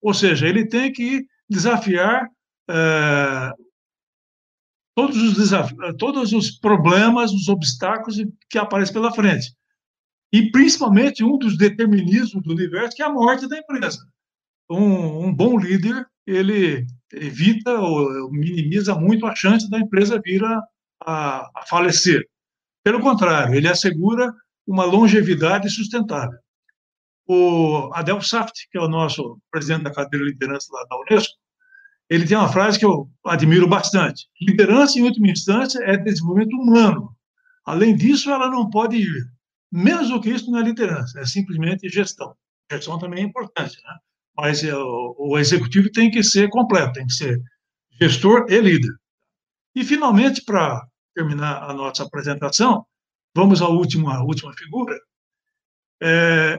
[0.00, 2.28] Ou seja, ele tem que desafiar
[2.70, 3.50] é,
[4.94, 5.50] todos os
[5.98, 8.16] todos os problemas, os obstáculos
[8.48, 9.52] que aparecem pela frente.
[10.32, 13.98] E principalmente um dos determinismos do universo, que é a morte da empresa.
[14.70, 20.62] Um, um bom líder, ele evita ou minimiza muito a chance da empresa vir a,
[21.04, 22.26] a, falecer.
[22.82, 24.32] Pelo contrário, ele assegura
[24.66, 26.38] uma longevidade sustentável.
[27.26, 31.34] O Adel Saft, que é o nosso presidente da cadeira de liderança lá da Unesco,
[32.08, 34.26] ele tem uma frase que eu admiro bastante.
[34.40, 37.14] Liderança, em última instância, é desenvolvimento humano.
[37.64, 39.30] Além disso, ela não pode ir.
[39.70, 42.34] Menos do que isso não é liderança, é simplesmente gestão.
[42.70, 43.96] Gestão também é importante, né?
[44.40, 47.40] Mas é, o, o executivo tem que ser completo, tem que ser
[48.00, 48.92] gestor e líder.
[49.74, 50.82] E, finalmente, para
[51.14, 52.84] terminar a nossa apresentação,
[53.34, 54.98] vamos à última, à última figura.
[56.02, 56.58] É,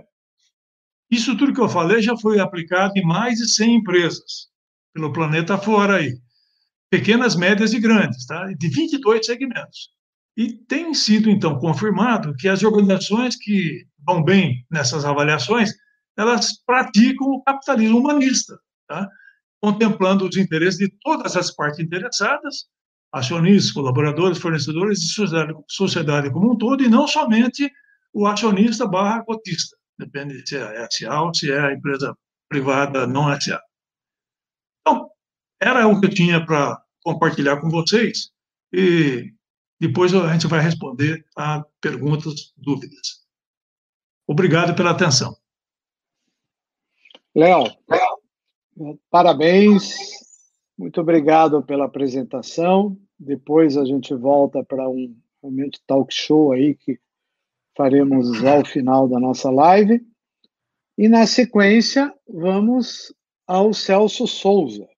[1.09, 4.49] Isso tudo que eu falei já foi aplicado em mais de 100 empresas
[4.93, 6.17] pelo planeta fora aí.
[6.89, 8.45] Pequenas, médias e grandes, tá?
[8.53, 9.89] De 22 segmentos.
[10.37, 15.71] E tem sido, então, confirmado que as organizações que vão bem nessas avaliações,
[16.17, 19.09] elas praticam o capitalismo humanista, tá?
[19.61, 22.67] contemplando os interesses de todas as partes interessadas,
[23.11, 27.71] acionistas, colaboradores, fornecedores e sociedade, sociedade como um todo, e não somente
[28.13, 32.17] o acionista barra cotista, depende se é SA ou se é a empresa
[32.49, 33.61] privada não SA.
[34.81, 35.09] Então,
[35.61, 38.31] era o que eu tinha para compartilhar com vocês,
[38.73, 39.31] e
[39.79, 43.21] depois a gente vai responder a perguntas, dúvidas.
[44.27, 45.35] Obrigado pela atenção.
[47.33, 47.63] Léo,
[49.09, 49.95] parabéns,
[50.77, 52.97] muito obrigado pela apresentação.
[53.17, 56.99] Depois a gente volta para um momento talk show aí que
[57.73, 60.05] faremos ao final da nossa live.
[60.97, 63.13] E na sequência, vamos
[63.47, 64.89] ao Celso Souza.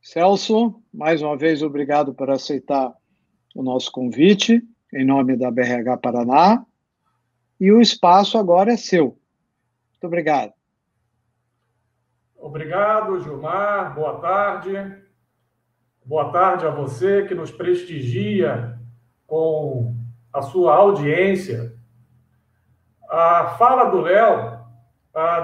[0.00, 2.94] Celso, mais uma vez, obrigado por aceitar
[3.56, 4.62] o nosso convite,
[4.92, 6.64] em nome da BRH Paraná.
[7.62, 9.16] E o espaço agora é seu.
[9.92, 10.52] Muito obrigado.
[12.36, 13.94] Obrigado, Gilmar.
[13.94, 14.72] Boa tarde.
[16.04, 18.76] Boa tarde a você que nos prestigia
[19.28, 19.94] com
[20.32, 21.72] a sua audiência.
[23.08, 24.58] A fala do Léo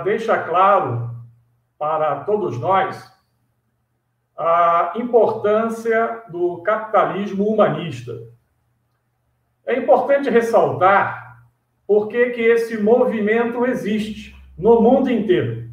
[0.03, 1.15] deixa claro
[1.79, 3.17] para todos nós
[4.37, 8.13] a importância do capitalismo humanista.
[9.65, 11.28] É importante ressaltar
[11.89, 15.71] por que, que esse movimento existe no mundo inteiro.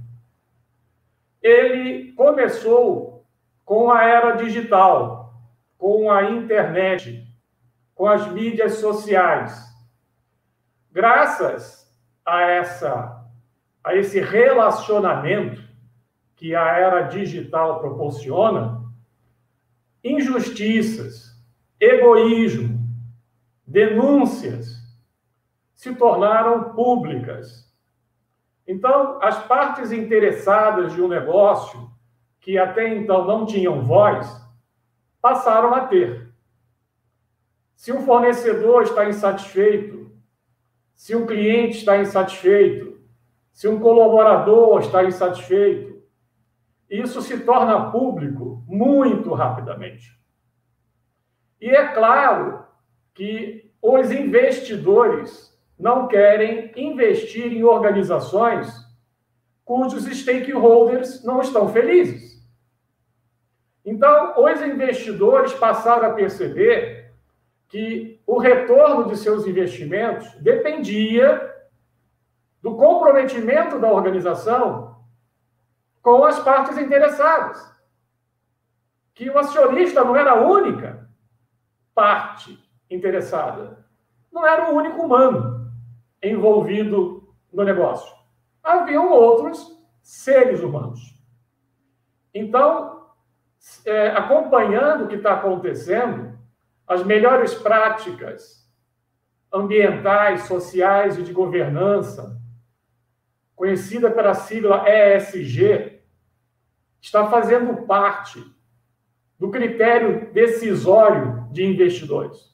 [1.41, 3.27] Ele começou
[3.65, 5.33] com a era digital,
[5.77, 7.27] com a internet,
[7.93, 9.61] com as mídias sociais.
[10.89, 11.93] Graças
[12.25, 13.21] a essa
[13.83, 15.61] a esse relacionamento
[16.35, 18.83] que a era digital proporciona,
[20.03, 21.37] injustiças,
[21.79, 22.79] egoísmo,
[23.67, 24.84] denúncias
[25.85, 27.71] se tornaram públicas.
[28.67, 31.91] Então, as partes interessadas de um negócio,
[32.41, 34.27] que até então não tinham voz,
[35.21, 36.33] passaram a ter.
[37.75, 40.11] Se um fornecedor está insatisfeito,
[40.95, 42.99] se um cliente está insatisfeito,
[43.53, 46.01] se um colaborador está insatisfeito,
[46.89, 50.19] isso se torna público muito rapidamente.
[51.61, 52.65] E é claro
[53.13, 58.85] que os investidores não querem investir em organizações
[59.63, 62.35] cujos stakeholders não estão felizes.
[63.83, 67.13] Então, os investidores passaram a perceber
[67.67, 71.53] que o retorno de seus investimentos dependia
[72.61, 75.03] do comprometimento da organização
[76.01, 77.73] com as partes interessadas.
[79.13, 81.07] Que o acionista não era a única
[81.93, 82.59] parte
[82.89, 83.85] interessada.
[84.31, 85.54] Não era o único humano
[86.29, 88.13] envolvido no negócio.
[88.63, 91.15] Haviam outros seres humanos.
[92.33, 93.07] Então,
[93.85, 96.37] é, acompanhando o que está acontecendo,
[96.87, 98.69] as melhores práticas
[99.51, 102.39] ambientais, sociais e de governança,
[103.55, 106.01] conhecida pela sigla ESG,
[107.01, 108.43] está fazendo parte
[109.39, 112.53] do critério decisório de investidores.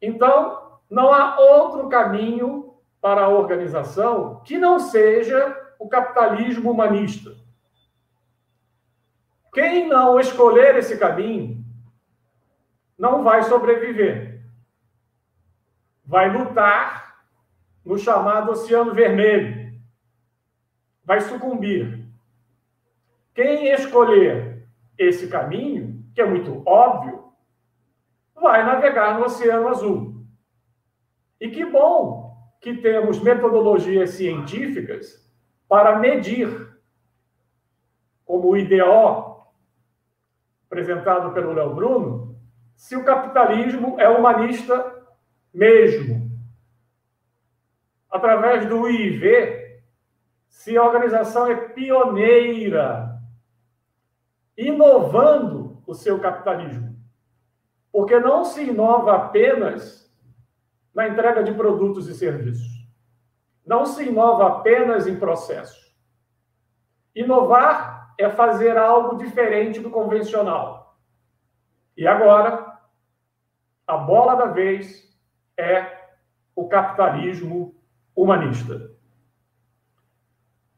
[0.00, 7.34] Então, não há outro caminho para a organização que não seja o capitalismo humanista.
[9.52, 11.64] Quem não escolher esse caminho
[12.98, 14.42] não vai sobreviver.
[16.04, 17.24] Vai lutar
[17.84, 19.80] no chamado Oceano Vermelho.
[21.04, 22.06] Vai sucumbir.
[23.34, 27.32] Quem escolher esse caminho, que é muito óbvio,
[28.34, 30.09] vai navegar no Oceano Azul.
[31.40, 35.26] E que bom que temos metodologias científicas
[35.66, 36.68] para medir,
[38.24, 39.46] como o IDO,
[40.66, 42.38] apresentado pelo Léo Bruno,
[42.76, 45.06] se o capitalismo é humanista
[45.52, 46.30] mesmo.
[48.10, 49.80] Através do IV,
[50.48, 53.18] se a organização é pioneira
[54.56, 56.96] inovando o seu capitalismo.
[57.90, 60.09] Porque não se inova apenas
[61.00, 62.68] na entrega de produtos e serviços.
[63.64, 65.96] Não se inova apenas em processos.
[67.14, 70.98] Inovar é fazer algo diferente do convencional.
[71.96, 72.78] E agora,
[73.86, 75.10] a bola da vez
[75.56, 76.00] é
[76.54, 77.74] o capitalismo
[78.14, 78.90] humanista.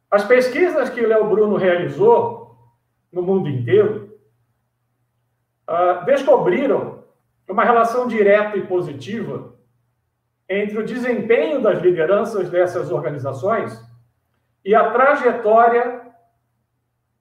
[0.08, 2.56] As pesquisas que Léo Bruno realizou
[3.10, 4.16] no mundo inteiro
[5.68, 7.02] uh, descobriram
[7.48, 9.52] uma relação direta e positiva
[10.60, 13.72] entre o desempenho das lideranças dessas organizações
[14.62, 16.12] e a trajetória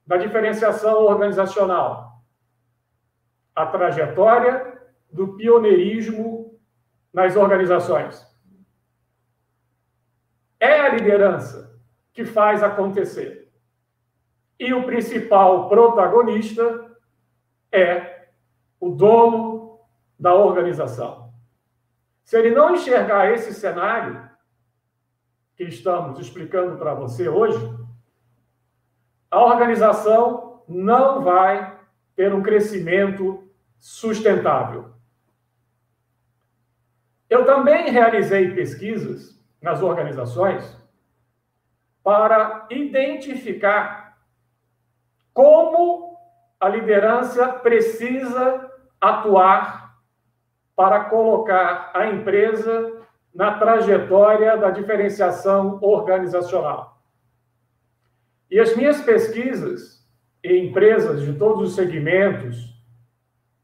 [0.05, 2.21] da diferenciação organizacional,
[3.55, 6.59] a trajetória do pioneirismo
[7.13, 8.27] nas organizações.
[10.59, 11.79] É a liderança
[12.13, 13.49] que faz acontecer.
[14.59, 16.91] E o principal protagonista
[17.71, 18.27] é
[18.79, 19.79] o dono
[20.19, 21.30] da organização.
[22.31, 24.25] Se ele não enxergar esse cenário
[25.53, 27.59] que estamos explicando para você hoje,
[29.29, 31.77] a organização não vai
[32.15, 34.93] ter um crescimento sustentável.
[37.29, 40.81] Eu também realizei pesquisas nas organizações
[42.01, 44.17] para identificar
[45.33, 46.17] como
[46.61, 49.80] a liderança precisa atuar
[50.81, 56.99] para colocar a empresa na trajetória da diferenciação organizacional.
[58.49, 60.03] E as minhas pesquisas
[60.43, 62.75] em empresas de todos os segmentos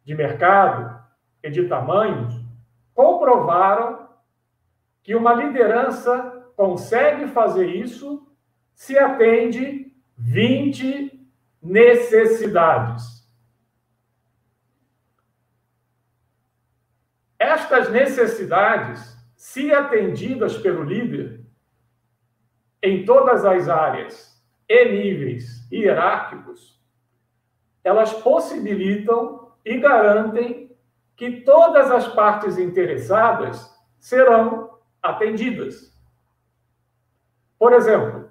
[0.05, 0.95] de mercado
[1.41, 2.39] e de tamanhos
[2.93, 4.09] comprovaram
[5.01, 8.27] que uma liderança consegue fazer isso
[8.75, 11.19] se atende 20
[11.63, 13.16] necessidades.
[17.39, 21.45] Estas necessidades, se atendidas pelo líder,
[22.81, 26.81] em todas as áreas e níveis hierárquicos,
[27.83, 30.75] elas possibilitam e garantem
[31.15, 35.95] que todas as partes interessadas serão atendidas.
[37.57, 38.29] Por exemplo,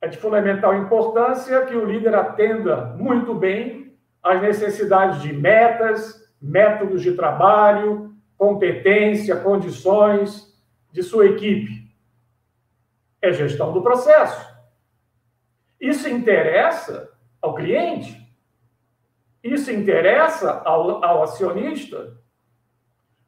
[0.00, 7.02] é de fundamental importância que o líder atenda muito bem às necessidades de metas, métodos
[7.02, 10.56] de trabalho, competência, condições
[10.92, 11.92] de sua equipe.
[13.20, 14.46] É gestão do processo.
[15.80, 17.10] Isso interessa
[17.42, 18.16] ao cliente?
[19.42, 22.16] Isso interessa ao, ao acionista?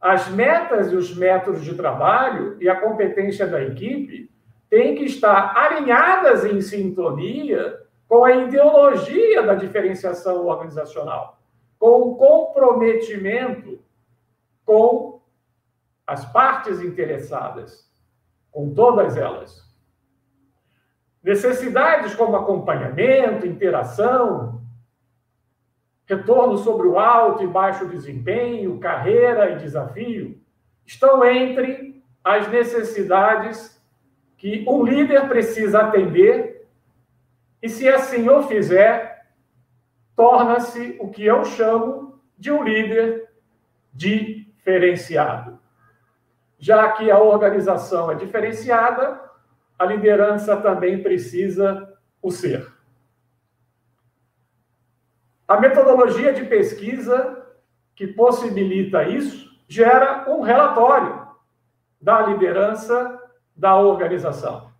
[0.01, 4.31] As metas e os métodos de trabalho e a competência da equipe
[4.71, 11.39] têm que estar alinhadas em sintonia com a ideologia da diferenciação organizacional,
[11.79, 13.81] com o comprometimento
[14.71, 15.21] com
[16.07, 17.91] as partes interessadas,
[18.53, 19.69] com todas elas.
[21.21, 24.63] Necessidades como acompanhamento, interação,
[26.07, 30.41] retorno sobre o alto e baixo desempenho, carreira e desafio,
[30.87, 33.85] estão entre as necessidades
[34.37, 36.69] que um líder precisa atender,
[37.61, 39.27] e se assim o fizer,
[40.15, 43.29] torna-se o que eu chamo de um líder
[44.61, 45.59] diferenciado.
[46.59, 49.19] Já que a organização é diferenciada,
[49.79, 52.71] a liderança também precisa o ser.
[55.49, 57.47] A metodologia de pesquisa
[57.97, 61.27] que possibilita isso gera um relatório
[62.01, 63.19] da liderança
[63.57, 64.71] da organização.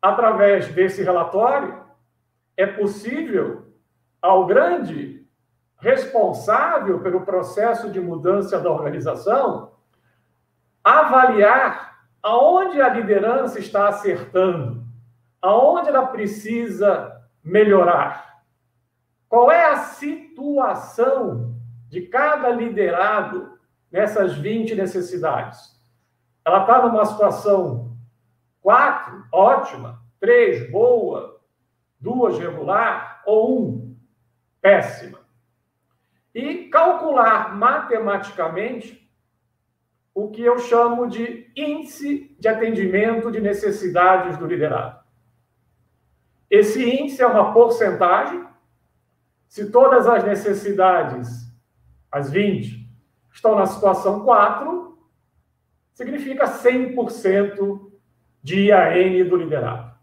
[0.00, 1.82] Através desse relatório,
[2.56, 3.66] é possível
[4.20, 5.17] ao grande
[5.78, 9.72] responsável pelo processo de mudança da organização
[10.82, 14.84] avaliar aonde a liderança está acertando,
[15.40, 18.42] aonde ela precisa melhorar.
[19.28, 21.54] Qual é a situação
[21.88, 23.58] de cada liderado
[23.90, 25.78] nessas 20 necessidades?
[26.44, 27.96] Ela está numa situação
[28.60, 31.38] quatro, ótima, três, boa,
[32.00, 33.96] duas, regular, ou um,
[34.60, 35.18] péssima.
[36.34, 39.08] E calcular matematicamente
[40.14, 44.98] o que eu chamo de índice de atendimento de necessidades do liderado.
[46.50, 48.44] Esse índice é uma porcentagem.
[49.46, 51.46] Se todas as necessidades,
[52.10, 52.88] as 20,
[53.32, 54.98] estão na situação 4,
[55.92, 57.90] significa 100%
[58.42, 59.96] de IAN do liderado.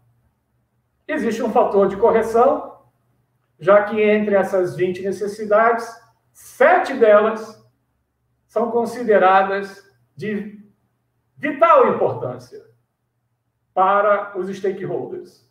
[1.06, 2.80] Existe um fator de correção,
[3.58, 5.86] já que entre essas 20 necessidades,
[6.36, 7.66] sete delas
[8.46, 10.62] são consideradas de
[11.34, 12.62] vital importância
[13.72, 15.50] para os stakeholders.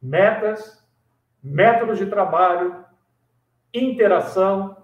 [0.00, 0.86] Metas,
[1.42, 2.84] métodos de trabalho,
[3.74, 4.76] interação,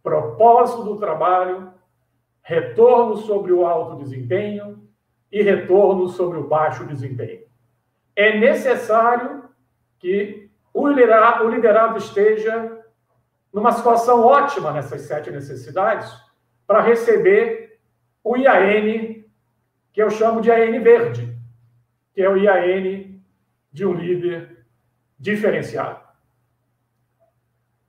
[0.00, 1.74] propósito do trabalho
[2.40, 4.88] retorno sobre o alto desempenho
[5.30, 7.46] e retorno sobre o baixo desempenho.
[8.14, 9.42] É necessário
[9.98, 12.81] que o liderado, esteja
[13.52, 16.10] numa situação ótima nessas sete necessidades
[16.66, 17.78] para receber
[18.24, 19.22] o IAN,
[19.92, 21.36] que eu chamo de IAN verde,
[22.14, 23.20] que é o IAN
[23.70, 24.64] de um líder
[25.18, 26.00] diferenciado.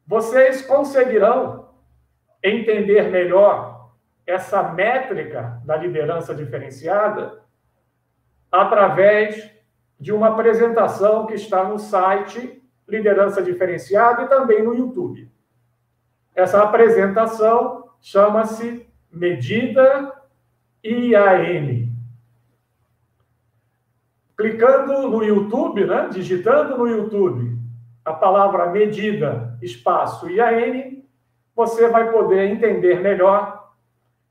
[0.06, 1.70] Vocês conseguirão
[2.44, 3.92] entender melhor
[4.28, 7.42] essa métrica da liderança diferenciada
[8.52, 9.52] através
[10.00, 15.32] de uma apresentação que está no site Liderança Diferenciada e também no YouTube.
[16.36, 20.12] Essa apresentação chama-se Medida
[20.84, 21.90] IAN.
[24.36, 27.58] Clicando no YouTube, né, digitando no YouTube
[28.04, 31.04] a palavra medida, espaço IAN,
[31.56, 33.72] você vai poder entender melhor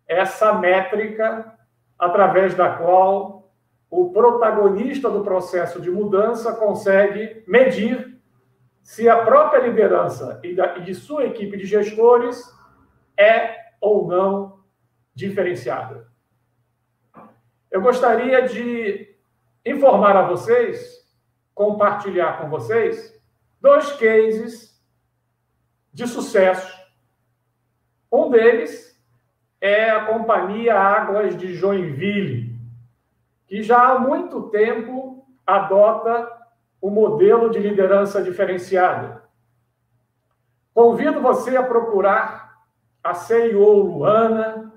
[0.07, 1.57] essa métrica
[1.99, 3.51] através da qual
[3.89, 8.12] o protagonista do processo de mudança consegue medir
[8.83, 12.53] se a própria liderança e de sua equipe de gestores
[13.17, 14.61] é ou não
[15.15, 16.09] diferenciada.
[17.71, 19.15] Eu gostaria de
[19.65, 21.09] informar a vocês,
[21.55, 23.19] compartilhar com vocês,
[23.61, 24.83] dois cases
[25.93, 26.77] de sucesso.
[28.11, 29.01] Um deles
[29.61, 32.59] é a Companhia Águas de Joinville,
[33.47, 36.42] que já há muito tempo adota
[36.83, 39.23] o modelo de liderança diferenciada.
[40.75, 42.59] Convido você a procurar
[43.05, 44.73] a CEO Luana,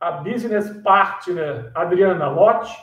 [0.00, 2.74] a business partner Adriana Lotti,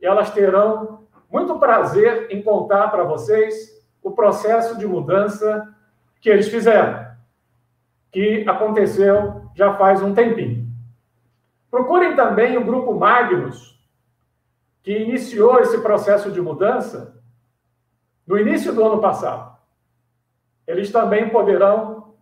[0.00, 5.68] elas terão muito prazer em contar para vocês o processo de mudança
[6.18, 7.06] que eles fizeram,
[8.10, 10.66] que aconteceu já faz um tempinho.
[11.70, 13.78] Procurem também o grupo Magnus,
[14.82, 17.19] que iniciou esse processo de mudança
[18.30, 19.58] no início do ano passado.
[20.64, 22.14] Eles também poderão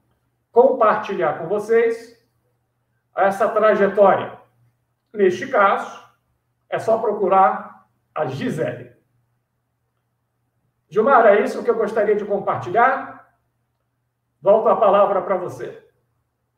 [0.50, 2.18] compartilhar com vocês
[3.14, 4.40] essa trajetória.
[5.12, 6.02] Neste caso,
[6.70, 8.90] é só procurar a Gisele.
[10.88, 13.36] Gilmar, é isso que eu gostaria de compartilhar?
[14.40, 15.86] Volto a palavra para você.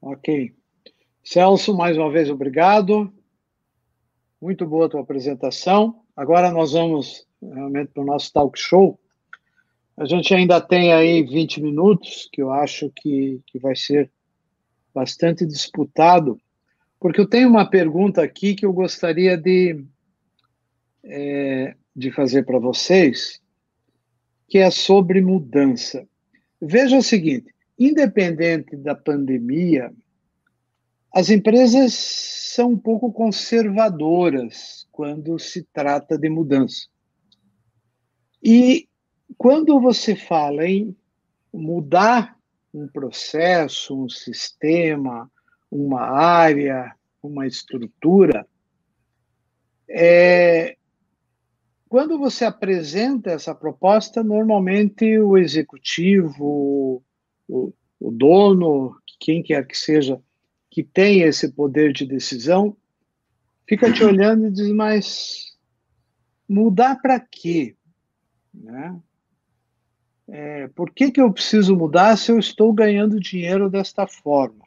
[0.01, 0.55] Ok.
[1.24, 3.12] Celso, mais uma vez, obrigado.
[4.40, 6.05] Muito boa a tua apresentação.
[6.16, 8.96] Agora nós vamos realmente para o nosso talk show.
[9.97, 14.11] A gente ainda tem aí 20 minutos, que eu acho que, que vai ser
[14.95, 16.41] bastante disputado,
[16.99, 19.84] porque eu tenho uma pergunta aqui que eu gostaria de,
[21.05, 23.41] é, de fazer para vocês,
[24.49, 26.07] que é sobre mudança.
[26.61, 29.93] Veja o seguinte: independente da pandemia,
[31.14, 36.88] as empresas são um pouco conservadoras quando se trata de mudança.
[38.43, 38.88] E
[39.41, 40.95] quando você fala em
[41.51, 42.38] mudar
[42.74, 45.32] um processo, um sistema,
[45.70, 48.47] uma área, uma estrutura,
[49.88, 50.76] é,
[51.88, 57.03] quando você apresenta essa proposta, normalmente o executivo,
[57.49, 60.20] o, o dono, quem quer que seja,
[60.70, 62.76] que tem esse poder de decisão,
[63.66, 65.57] fica te olhando e diz: mas
[66.47, 67.74] mudar para quê?
[68.53, 69.01] Né?
[70.33, 74.64] É, por que, que eu preciso mudar se eu estou ganhando dinheiro desta forma?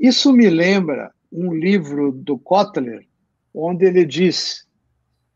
[0.00, 3.06] Isso me lembra um livro do Kotler,
[3.52, 4.66] onde ele diz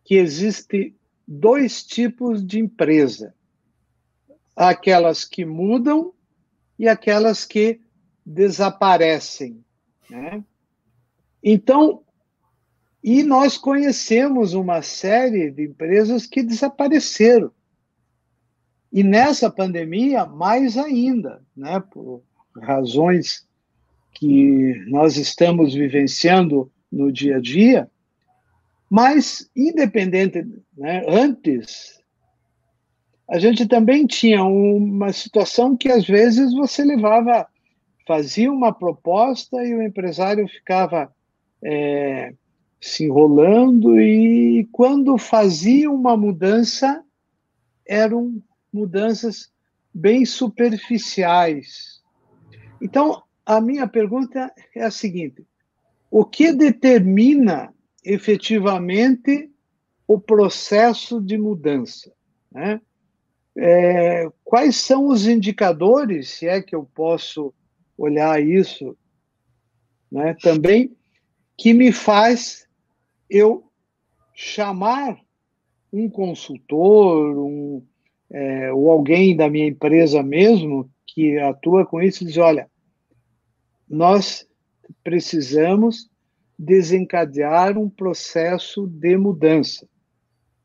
[0.03, 3.35] que existe dois tipos de empresa:
[4.57, 6.15] aquelas que mudam
[6.79, 7.83] e aquelas que
[8.25, 9.63] desaparecem.
[10.09, 10.43] Né?
[11.43, 12.03] Então,
[13.05, 17.53] e nós conhecemos uma série de empresas que desapareceram.
[18.93, 22.23] E nessa pandemia, mais ainda, né, por
[22.61, 23.47] razões
[24.13, 27.91] que nós estamos vivenciando no dia a dia,
[28.91, 30.43] mas independente,
[30.77, 32.03] né, antes,
[33.29, 37.47] a gente também tinha uma situação que às vezes você levava,
[38.07, 41.13] fazia uma proposta e o empresário ficava
[41.63, 42.33] é,
[42.81, 47.05] se enrolando e quando fazia uma mudança
[47.87, 49.51] eram mudanças
[49.93, 52.03] bem superficiais.
[52.81, 55.47] Então, a minha pergunta é a seguinte:
[56.11, 59.51] o que determina efetivamente
[60.07, 62.13] o processo de mudança?
[62.51, 62.81] Né?
[63.57, 67.53] É, quais são os indicadores, se é que eu posso
[67.97, 68.97] olhar isso
[70.11, 70.97] né, também?
[71.59, 72.69] que me faz
[73.29, 73.69] eu
[74.33, 75.21] chamar
[75.93, 77.85] um consultor, um,
[78.31, 82.71] é, ou alguém da minha empresa mesmo que atua com isso, diz: olha,
[83.89, 84.47] nós
[85.03, 86.11] precisamos
[86.59, 89.89] desencadear um processo de mudança.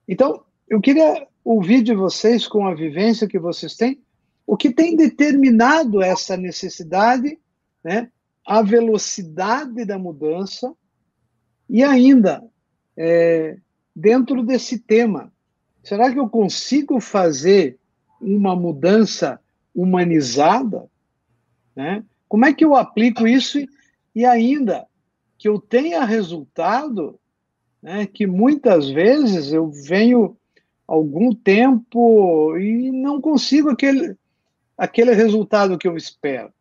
[0.08, 4.02] Então, eu queria ouvir de vocês, com a vivência que vocês têm,
[4.46, 7.40] o que tem determinado essa necessidade,
[7.84, 8.10] né,
[8.46, 10.74] a velocidade da mudança
[11.70, 12.44] e ainda,
[12.96, 13.58] é,
[13.96, 15.33] dentro desse tema,
[15.84, 17.78] será que eu consigo fazer
[18.20, 19.40] uma mudança
[19.76, 20.90] humanizada?
[21.76, 22.04] Né?
[22.28, 23.60] Como é que eu aplico isso
[24.16, 24.88] e, ainda
[25.38, 27.20] que eu tenha resultado,
[27.82, 30.38] né, que muitas vezes eu venho
[30.88, 34.16] algum tempo e não consigo aquele,
[34.78, 36.54] aquele resultado que eu espero.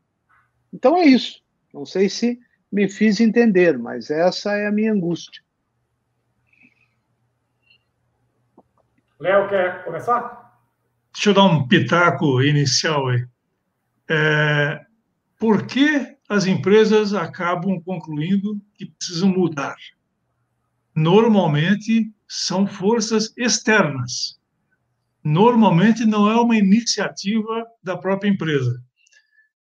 [0.73, 1.41] Então é isso.
[1.73, 2.41] Não sei se
[2.73, 5.43] me fiz entender, mas essa é a minha angústia.
[9.23, 10.53] Léo, quer começar?
[11.15, 13.25] Deixa eu dar um pitaco inicial aí.
[14.11, 14.81] É,
[15.39, 19.77] por que as empresas acabam concluindo que precisam mudar?
[20.93, 24.41] Normalmente são forças externas.
[25.23, 28.83] Normalmente não é uma iniciativa da própria empresa.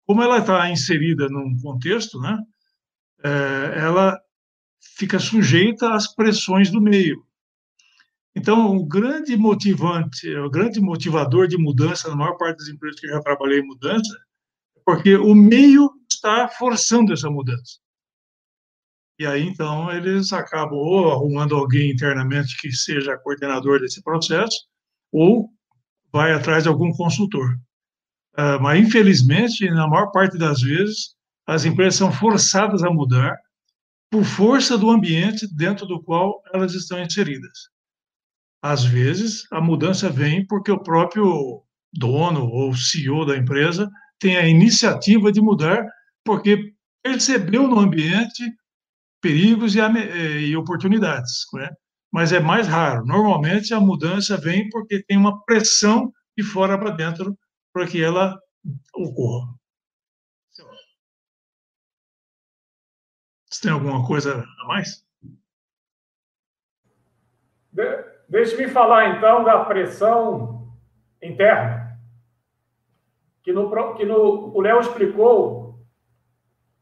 [0.06, 2.38] Como ela está inserida num contexto, né,
[3.24, 4.20] é, ela
[4.96, 7.26] fica sujeita às pressões do meio.
[8.38, 13.08] Então, o grande motivante, o grande motivador de mudança na maior parte das empresas que
[13.08, 14.16] eu já trabalhei em mudança,
[14.76, 17.80] é porque o meio está forçando essa mudança.
[19.18, 24.56] E aí, então, eles acabam ou arrumando alguém internamente que seja coordenador desse processo,
[25.10, 25.50] ou
[26.12, 27.58] vai atrás de algum consultor.
[28.38, 33.36] Uh, mas, infelizmente, na maior parte das vezes, as empresas são forçadas a mudar
[34.08, 37.76] por força do ambiente dentro do qual elas estão inseridas.
[38.62, 43.88] Às vezes, a mudança vem porque o próprio dono ou CEO da empresa
[44.18, 45.86] tem a iniciativa de mudar
[46.24, 48.42] porque percebeu no ambiente
[49.20, 51.70] perigos e, e oportunidades, né?
[52.12, 53.04] mas é mais raro.
[53.04, 57.38] Normalmente a mudança vem porque tem uma pressão de fora para dentro
[57.72, 58.38] para que ela
[58.94, 59.54] ocorra.
[63.50, 65.04] Você tem alguma coisa a mais?
[68.28, 70.68] Deixe-me falar então da pressão
[71.22, 71.98] interna,
[73.42, 75.80] que, no, que no, o Léo explicou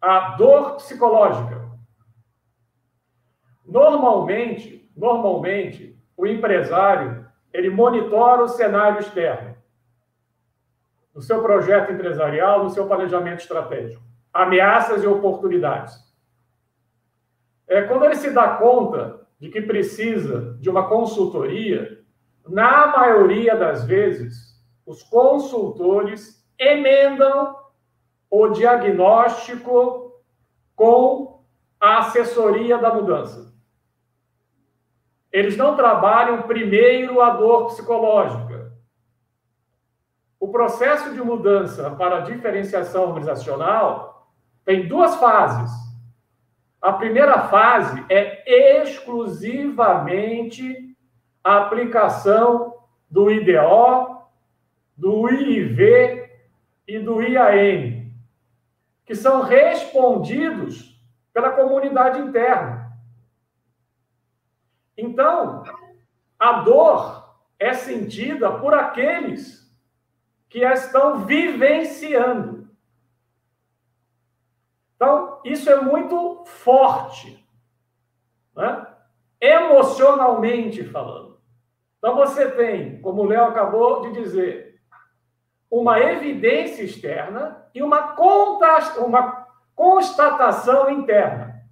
[0.01, 1.65] a dor psicológica.
[3.65, 9.57] Normalmente, normalmente, o empresário ele monitora o cenário externo
[11.15, 15.95] no seu projeto empresarial, no seu planejamento estratégico, ameaças e oportunidades.
[17.67, 22.05] É quando ele se dá conta de que precisa de uma consultoria,
[22.49, 24.57] na maioria das vezes,
[24.87, 27.57] os consultores emendam
[28.31, 30.23] o diagnóstico
[30.75, 31.45] com
[31.81, 33.55] a assessoria da mudança.
[35.31, 38.73] Eles não trabalham primeiro a dor psicológica.
[40.41, 44.33] O processo de mudança para diferenciação organizacional
[44.65, 45.86] tem duas fases.
[46.87, 50.97] A primeira fase é exclusivamente
[51.43, 52.77] a aplicação
[53.11, 54.23] do IDO,
[54.97, 56.31] do IIV
[56.87, 58.13] e do IAM,
[59.05, 60.97] que são respondidos
[61.33, 62.97] pela comunidade interna.
[64.97, 65.65] Então,
[66.39, 69.69] a dor é sentida por aqueles
[70.49, 72.56] que a estão vivenciando.
[75.47, 77.49] Isso é muito forte,
[78.57, 78.85] né?
[79.41, 81.41] emocionalmente falando.
[81.99, 84.81] Então, você tem, como o Léo acabou de dizer,
[85.71, 88.17] uma evidência externa e uma,
[88.99, 91.65] uma constatação interna.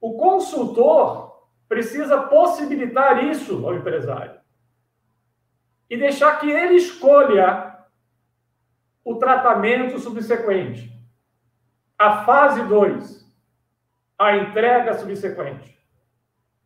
[0.00, 4.40] O consultor precisa possibilitar isso ao empresário
[5.90, 7.78] e deixar que ele escolha
[9.04, 10.99] o tratamento subsequente.
[12.00, 13.30] A fase 2,
[14.18, 15.78] a entrega subsequente.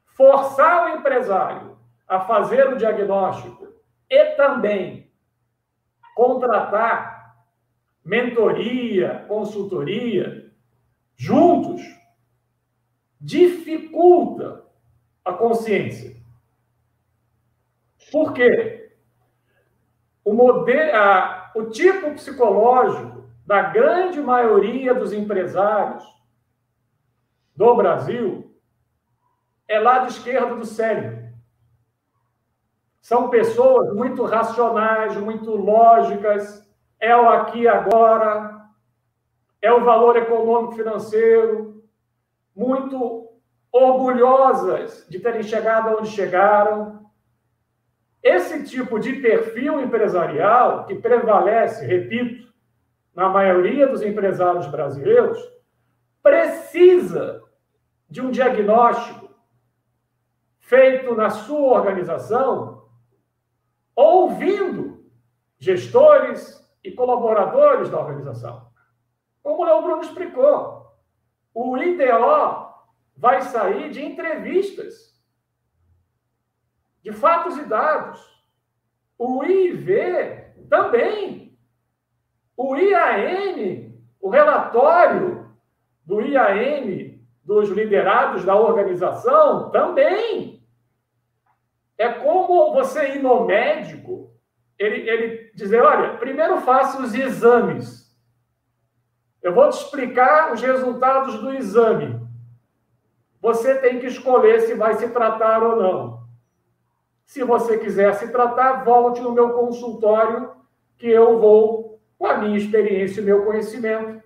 [0.06, 1.76] Forçar o empresário
[2.06, 3.66] a fazer o diagnóstico
[4.08, 5.10] e também
[6.14, 7.34] contratar
[8.04, 10.52] mentoria, consultoria,
[11.16, 11.82] juntos,
[13.20, 14.64] dificulta
[15.24, 16.14] a consciência.
[18.12, 18.94] Por quê?
[20.24, 26.02] O, modelo, a, o tipo psicológico da grande maioria dos empresários
[27.54, 28.54] do Brasil
[29.68, 31.24] é lado esquerdo do cérebro.
[33.00, 36.66] São pessoas muito racionais, muito lógicas,
[36.98, 38.66] é o aqui agora,
[39.60, 41.84] é o valor econômico financeiro,
[42.56, 43.28] muito
[43.70, 47.10] orgulhosas de terem chegado onde chegaram.
[48.22, 52.53] Esse tipo de perfil empresarial que prevalece, repito,
[53.14, 55.38] na maioria dos empresários brasileiros,
[56.22, 57.42] precisa
[58.08, 59.28] de um diagnóstico
[60.58, 62.88] feito na sua organização,
[63.94, 65.04] ouvindo
[65.58, 68.70] gestores e colaboradores da organização.
[69.42, 70.84] Como o Bruno explicou,
[71.52, 72.74] o IDO
[73.16, 75.14] vai sair de entrevistas,
[77.02, 78.20] de fatos e dados.
[79.18, 81.43] O IV também.
[82.56, 85.50] O IAM, o relatório
[86.04, 90.62] do IAM dos liderados da organização também.
[91.96, 94.32] É como você ir no médico,
[94.78, 98.04] ele, ele dizer, olha, primeiro faça os exames.
[99.42, 102.18] Eu vou te explicar os resultados do exame.
[103.40, 106.24] Você tem que escolher se vai se tratar ou não.
[107.26, 110.50] Se você quiser se tratar, volte no meu consultório,
[110.96, 111.93] que eu vou,
[112.24, 114.22] com a minha experiência e meu conhecimento,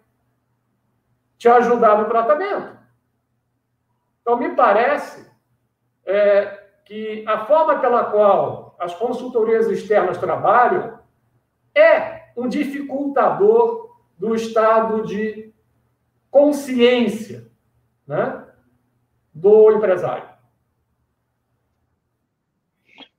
[1.37, 2.79] te ajudar no tratamento.
[4.23, 5.29] Então, me parece
[6.07, 11.01] é, que a forma pela qual as consultorias externas trabalham
[11.75, 15.53] é um dificultador do estado de
[16.31, 17.51] consciência
[18.07, 18.47] né,
[19.35, 20.29] do empresário.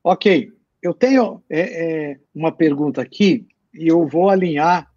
[0.01, 4.89] Ok, eu tenho é, é, uma pergunta aqui e eu vou alinhar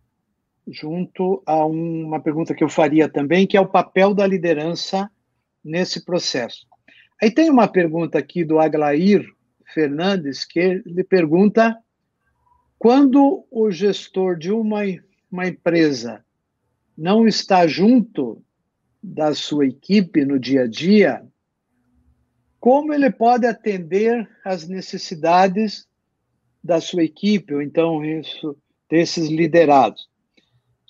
[0.67, 5.11] junto a uma pergunta que eu faria também, que é o papel da liderança
[5.65, 6.67] nesse processo.
[7.21, 9.27] Aí tem uma pergunta aqui do Aglair
[9.73, 11.77] Fernandes, que ele pergunta
[12.79, 14.81] quando o gestor de uma,
[15.31, 16.25] uma empresa
[16.97, 18.43] não está junto
[19.03, 21.27] da sua equipe no dia a dia,
[22.61, 25.89] como ele pode atender às necessidades
[26.63, 28.57] da sua equipe, ou então isso
[28.93, 30.07] desses liderados.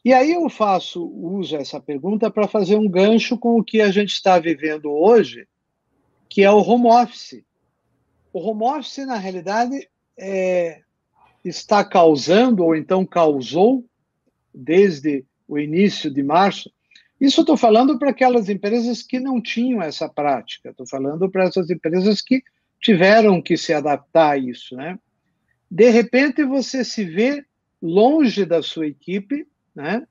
[0.05, 3.93] E aí eu faço uso essa pergunta para fazer um gancho com o que a
[3.93, 5.47] gente está vivendo hoje,
[6.29, 7.45] que é o home office.
[8.33, 9.89] O home office, na realidade,
[10.19, 10.81] é,
[11.45, 13.85] está causando, ou então causou,
[14.53, 16.73] desde o início de março.
[17.21, 21.71] Isso estou falando para aquelas empresas que não tinham essa prática, estou falando para essas
[21.71, 22.43] empresas que
[22.81, 24.75] tiveram que se adaptar a isso.
[24.75, 24.99] Né?
[25.71, 27.47] De repente, você se vê
[27.83, 30.07] longe da sua equipe, né?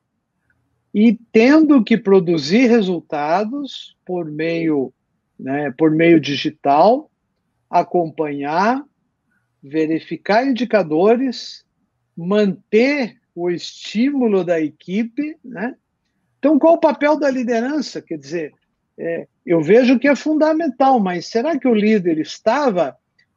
[0.94, 4.92] E tendo que produzir resultados por meio,
[5.40, 7.10] né, por meio digital,
[7.70, 8.84] acompanhar,
[9.62, 11.64] verificar indicadores,
[12.14, 15.74] manter o estímulo da equipe, né?
[16.38, 18.02] Então, qual o papel da liderança?
[18.02, 18.52] Quer dizer,
[18.98, 22.96] é, eu vejo que é fundamental, mas será que o líder estava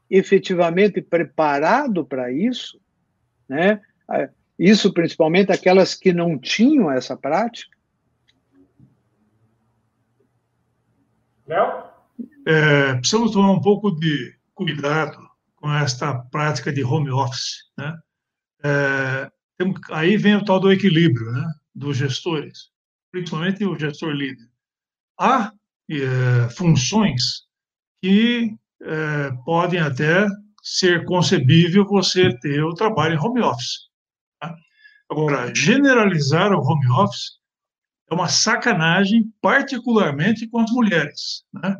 [0.10, 2.80] efetivamente preparado para isso?
[3.48, 3.80] Né?
[4.58, 7.76] Isso principalmente aquelas que não tinham essa prática?
[11.48, 11.84] Léo?
[12.48, 15.18] É, precisamos tomar um pouco de cuidado
[15.56, 17.72] com esta prática de home office.
[17.78, 17.98] Né?
[18.64, 19.32] É,
[19.92, 21.44] aí vem o tal do equilíbrio né,
[21.74, 22.72] dos gestores,
[23.12, 24.48] principalmente o gestor líder.
[25.20, 25.52] Há
[25.90, 27.44] é, funções
[28.02, 30.28] que é, podem até
[30.62, 33.90] ser concebível você ter o trabalho em home office.
[35.10, 37.40] Agora, generalizar o home office
[38.10, 41.76] é uma sacanagem, particularmente com as mulheres, né?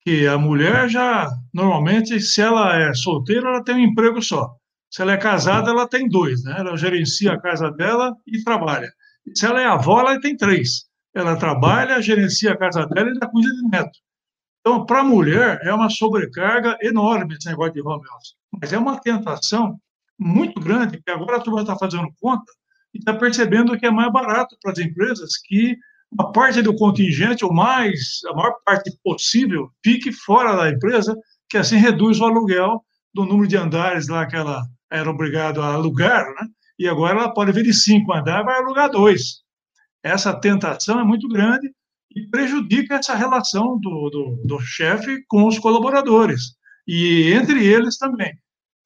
[0.00, 4.54] Que a mulher já, normalmente, se ela é solteira, ela tem um emprego só.
[4.90, 6.56] Se ela é casada, ela tem dois, né?
[6.58, 8.92] Ela gerencia a casa dela e trabalha.
[9.34, 10.84] Se ela é avó, ela tem três.
[11.14, 13.98] Ela trabalha, gerencia a casa dela e ainda cuida de neto.
[14.60, 18.34] Então, para a mulher, é uma sobrecarga enorme esse negócio de home office.
[18.60, 19.78] Mas é uma tentação
[20.18, 22.50] muito grande, que agora a turma está fazendo conta,
[22.94, 25.76] e está percebendo que é mais barato para as empresas que
[26.12, 31.16] uma parte do contingente, ou mais, a maior parte possível, fique fora da empresa,
[31.48, 35.74] que assim reduz o aluguel do número de andares lá que ela era obrigada a
[35.74, 36.48] alugar, né?
[36.78, 39.42] e agora ela pode vir de cinco andares, vai alugar dois.
[40.02, 41.68] Essa tentação é muito grande
[42.14, 46.54] e prejudica essa relação do, do, do chefe com os colaboradores,
[46.86, 48.32] e entre eles também.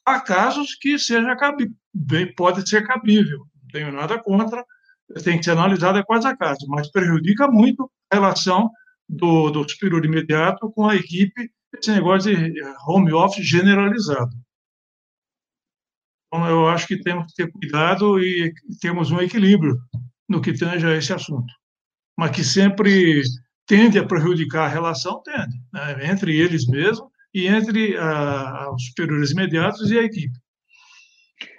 [0.06, 1.74] Há casos que seja cabível,
[2.36, 4.64] pode ser cabível, tenho nada contra,
[5.22, 8.70] tem que ser analisado é quase a caso, mas prejudica muito a relação
[9.08, 14.30] do, do superior imediato com a equipe, esse negócio de home office generalizado.
[16.26, 19.78] Então, eu acho que temos que ter cuidado e temos um equilíbrio
[20.28, 21.52] no que tange a esse assunto.
[22.16, 23.22] Mas que sempre
[23.66, 26.10] tende a prejudicar a relação, tende, né?
[26.10, 30.38] entre eles mesmos e entre a, os superiores imediatos e a equipe.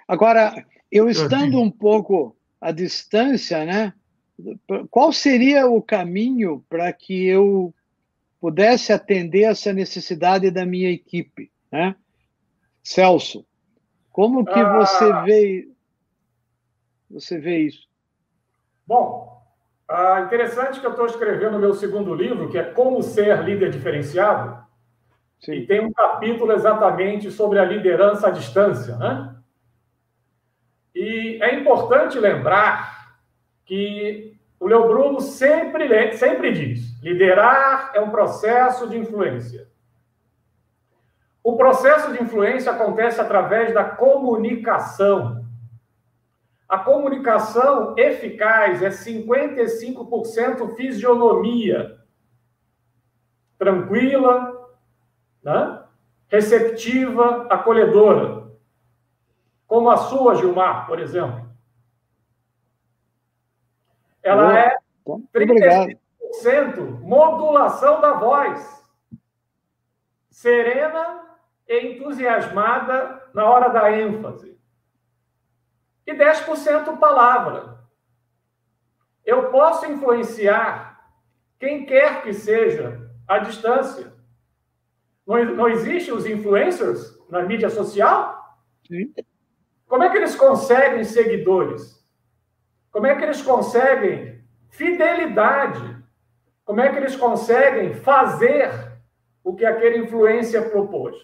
[0.06, 0.54] Agora,
[0.90, 3.94] eu estando um pouco à distância, né?
[4.90, 7.74] Qual seria o caminho para que eu
[8.40, 11.94] pudesse atender essa necessidade da minha equipe, né?
[12.82, 13.46] Celso,
[14.10, 15.68] como que ah, você vê
[17.10, 17.88] você vê isso?
[18.86, 19.42] Bom,
[19.88, 23.70] ah, interessante que eu estou escrevendo o meu segundo livro, que é Como Ser Líder
[23.70, 24.64] Diferenciado,
[25.40, 25.52] Sim.
[25.52, 29.36] e tem um capítulo exatamente sobre a liderança à distância, né?
[31.40, 33.16] É importante lembrar
[33.64, 39.68] que o Leo Bruno sempre, sempre diz: liderar é um processo de influência.
[41.42, 45.46] O processo de influência acontece através da comunicação.
[46.68, 51.98] A comunicação eficaz é 55% fisionomia.
[53.58, 54.70] Tranquila,
[55.42, 55.82] né?
[56.28, 58.39] receptiva, acolhedora.
[59.70, 61.48] Como a sua, Gilmar, por exemplo.
[64.20, 64.76] Ela é
[65.32, 65.96] 35%
[67.00, 68.84] modulação da voz.
[70.28, 71.24] Serena
[71.68, 74.60] e entusiasmada na hora da ênfase.
[76.04, 77.78] E 10% palavra.
[79.24, 81.00] Eu posso influenciar
[81.60, 84.12] quem quer que seja à distância.
[85.24, 88.58] Não, não existem os influencers na mídia social?
[88.84, 89.14] Sim.
[89.90, 92.00] Como é que eles conseguem seguidores?
[92.92, 95.96] Como é que eles conseguem fidelidade?
[96.64, 98.70] Como é que eles conseguem fazer
[99.42, 101.16] o que aquele influência propôs?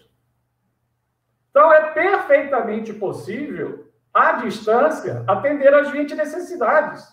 [1.49, 7.07] Então, é perfeitamente possível, à distância, atender às 20 necessidades.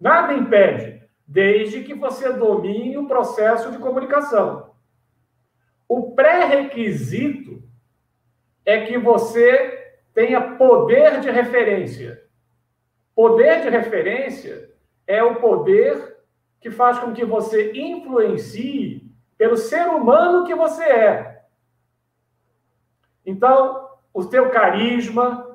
[0.00, 4.72] Nada impede, desde que você domine o processo de comunicação.
[5.86, 7.62] O pré-requisito
[8.64, 9.79] é que você
[10.14, 12.22] tenha poder de referência.
[13.14, 14.70] Poder de referência
[15.06, 16.18] é o poder
[16.60, 21.44] que faz com que você influencie pelo ser humano que você é.
[23.24, 25.46] Então, o teu carisma,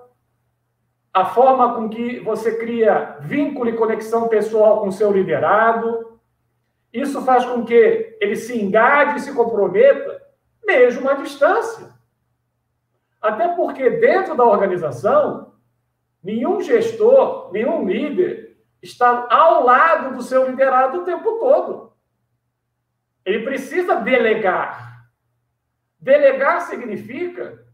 [1.13, 6.19] a forma com que você cria vínculo e conexão pessoal com o seu liderado,
[6.91, 10.21] isso faz com que ele se engaje e se comprometa,
[10.65, 11.94] mesmo à distância.
[13.25, 15.55] Até porque dentro da organização,
[16.23, 21.93] nenhum gestor, nenhum líder está ao lado do seu liderado o tempo todo.
[23.25, 25.09] Ele precisa delegar.
[25.99, 27.65] Delegar significa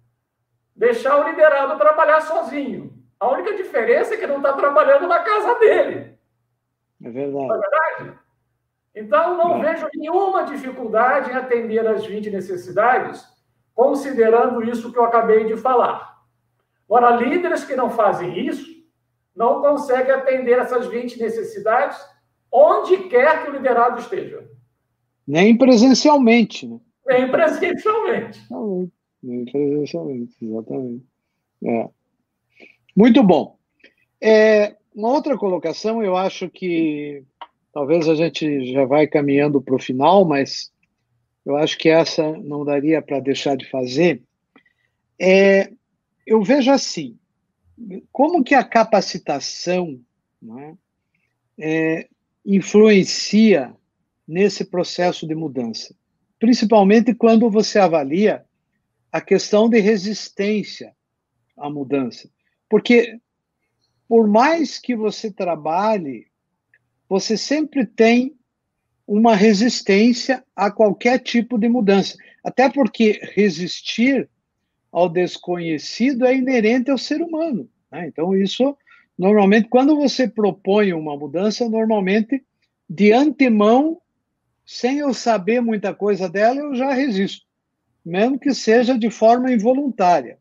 [0.73, 2.93] deixar o liderado trabalhar sozinho.
[3.19, 6.17] A única diferença é que não está trabalhando na casa dele.
[7.03, 7.47] É verdade.
[7.47, 8.19] Não é verdade?
[8.95, 9.73] Então, não é.
[9.73, 13.30] vejo nenhuma dificuldade em atender às 20 necessidades
[13.75, 16.21] considerando isso que eu acabei de falar.
[16.87, 18.69] Ora, líderes que não fazem isso
[19.35, 21.97] não conseguem atender essas 20 necessidades
[22.51, 24.45] onde quer que o liderado esteja.
[25.25, 26.67] Nem presencialmente.
[26.67, 26.79] Né?
[27.07, 28.41] Nem presencialmente.
[29.23, 31.05] Nem presencialmente, exatamente.
[31.63, 31.89] É.
[32.95, 33.57] Muito bom.
[34.19, 37.23] É, uma outra colocação, eu acho que
[37.73, 40.71] talvez a gente já vai caminhando para o final, mas
[41.45, 44.21] eu acho que essa não daria para deixar de fazer,
[45.19, 45.71] é,
[46.25, 47.17] eu vejo assim,
[48.11, 49.99] como que a capacitação
[50.59, 50.75] é,
[51.57, 52.09] é,
[52.45, 53.75] influencia
[54.27, 55.95] nesse processo de mudança,
[56.39, 58.45] principalmente quando você avalia
[59.11, 60.95] a questão de resistência
[61.57, 62.29] à mudança,
[62.69, 63.19] porque
[64.07, 66.27] por mais que você trabalhe,
[67.07, 68.37] você sempre tem
[69.13, 72.17] uma resistência a qualquer tipo de mudança.
[72.41, 74.29] Até porque resistir
[74.89, 77.69] ao desconhecido é inerente ao ser humano.
[77.91, 78.07] Né?
[78.07, 78.73] Então, isso,
[79.17, 82.41] normalmente, quando você propõe uma mudança, normalmente,
[82.89, 83.99] de antemão,
[84.65, 87.45] sem eu saber muita coisa dela, eu já resisto,
[88.05, 90.39] mesmo que seja de forma involuntária.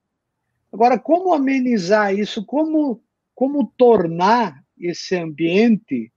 [0.72, 2.44] Agora, como amenizar isso?
[2.46, 3.02] Como,
[3.34, 6.12] como tornar esse ambiente,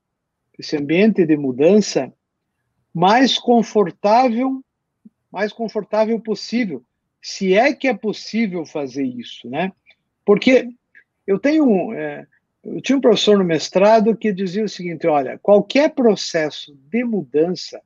[0.56, 2.12] esse ambiente de mudança,
[2.94, 4.64] mais confortável,
[5.30, 6.84] mais confortável possível,
[7.20, 9.72] se é que é possível fazer isso, né?
[10.24, 10.68] Porque
[11.26, 12.26] eu tenho é,
[12.62, 17.82] eu tinha um professor no mestrado que dizia o seguinte: olha, qualquer processo de mudança,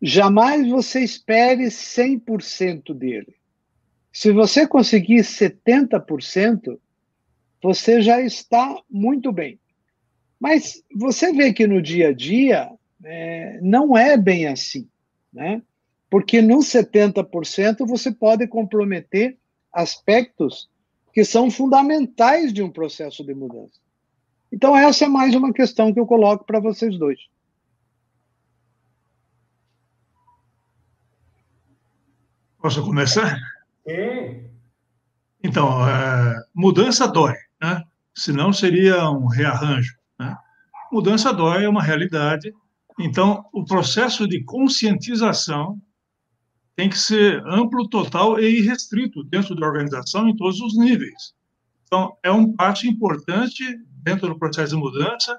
[0.00, 3.36] jamais você espere 100% dele.
[4.12, 6.78] Se você conseguir 70%,
[7.62, 9.58] você já está muito bem.
[10.38, 12.70] Mas você vê que no dia a dia
[13.04, 14.88] é, não é bem assim,
[15.32, 15.62] né?
[16.10, 19.38] Porque no 70% você pode comprometer
[19.72, 20.70] aspectos
[21.12, 23.80] que são fundamentais de um processo de mudança.
[24.50, 27.20] Então, essa é mais uma questão que eu coloco para vocês dois.
[32.60, 33.36] Posso começar?
[33.86, 34.44] Sim.
[35.42, 37.82] Então, é, mudança dói, né?
[38.14, 39.96] senão seria um rearranjo.
[40.18, 40.36] Né?
[40.92, 42.54] Mudança dói é uma realidade,
[42.98, 45.80] então o processo de conscientização
[46.74, 51.34] tem que ser amplo, total e irrestrito dentro da organização em todos os níveis.
[51.84, 53.62] Então, é um passo importante
[54.02, 55.38] dentro do processo de mudança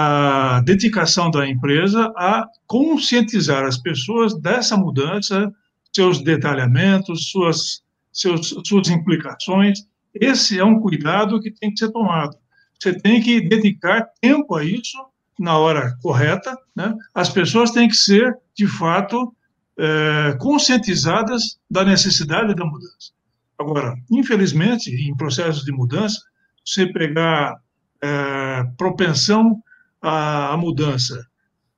[0.00, 5.52] a dedicação da empresa a conscientizar as pessoas dessa mudança,
[5.92, 7.82] seus detalhamentos, suas,
[8.12, 9.80] seus, suas implicações.
[10.14, 12.36] Esse é um cuidado que tem que ser tomado.
[12.78, 14.96] Você tem que dedicar tempo a isso
[15.38, 16.56] na hora correta.
[16.74, 16.94] Né?
[17.14, 19.34] As pessoas têm que ser, de fato,
[19.78, 23.12] é, conscientizadas da necessidade da mudança.
[23.58, 26.20] Agora, infelizmente, em processos de mudança,
[26.64, 27.56] você pegar
[28.02, 29.62] é, propensão
[30.02, 31.26] à, à, mudança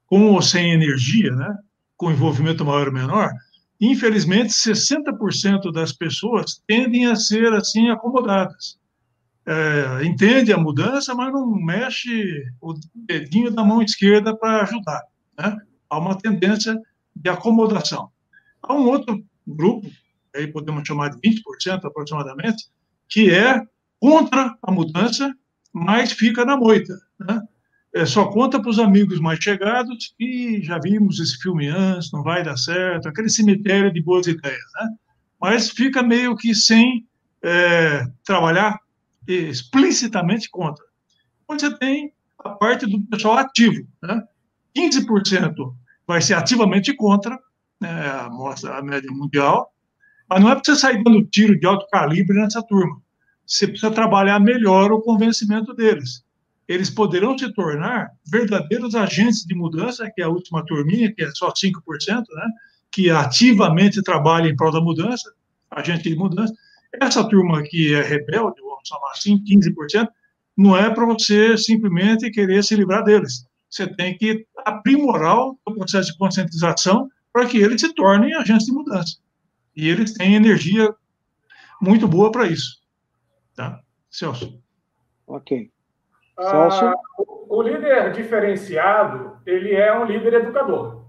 [0.06, 1.56] com ou sem energia, né,
[1.96, 3.30] com envolvimento maior ou menor,
[3.80, 8.78] infelizmente, 60% das pessoas tendem a ser assim acomodadas.
[9.52, 15.02] É, entende a mudança, mas não mexe o dedinho da mão esquerda para ajudar.
[15.36, 15.56] Né?
[15.88, 16.80] Há uma tendência
[17.16, 18.12] de acomodação.
[18.62, 19.90] Há um outro grupo,
[20.36, 22.70] aí podemos chamar de 20% aproximadamente,
[23.08, 23.60] que é
[23.98, 25.34] contra a mudança,
[25.72, 26.96] mas fica na moita.
[27.18, 27.42] Né?
[27.92, 32.22] É, só conta para os amigos mais chegados e já vimos esse filme antes, não
[32.22, 34.62] vai dar certo, aquele cemitério de boas ideias.
[34.80, 34.88] Né?
[35.40, 37.04] Mas fica meio que sem
[37.42, 38.78] é, trabalhar
[39.34, 40.84] explicitamente contra.
[41.48, 42.12] Onde você tem
[42.44, 43.86] a parte do pessoal ativo.
[44.02, 44.22] Né?
[44.76, 45.74] 15%
[46.06, 47.38] vai ser ativamente contra
[47.80, 49.72] né, a, mostra, a média mundial,
[50.28, 53.00] mas não é para você sair dando tiro de alto calibre nessa turma.
[53.46, 56.24] Você precisa trabalhar melhor o convencimento deles.
[56.68, 61.30] Eles poderão se tornar verdadeiros agentes de mudança, que é a última turminha, que é
[61.34, 61.72] só 5%,
[62.08, 62.48] né,
[62.92, 65.32] que ativamente trabalha em prol da mudança,
[65.70, 66.54] agente de mudança.
[67.00, 70.08] Essa turma que é rebelde, vamos chamar assim, 15%,
[70.56, 76.12] não é para você simplesmente querer se livrar deles você tem que aprimorar o processo
[76.12, 79.18] de conscientização para que eles se tornem agentes de mudança.
[79.76, 80.92] E eles têm energia
[81.80, 82.82] muito boa para isso.
[83.54, 83.80] Tá?
[84.10, 84.60] Celso.
[85.26, 85.70] Ok.
[86.36, 86.84] Celso?
[86.84, 86.94] Ah,
[87.48, 91.04] o líder diferenciado, ele é um líder educador.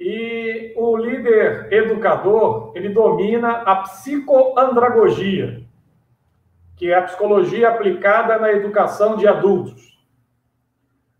[0.00, 5.64] E o líder educador, ele domina a psicoandragogia,
[6.82, 9.96] que é a psicologia aplicada na educação de adultos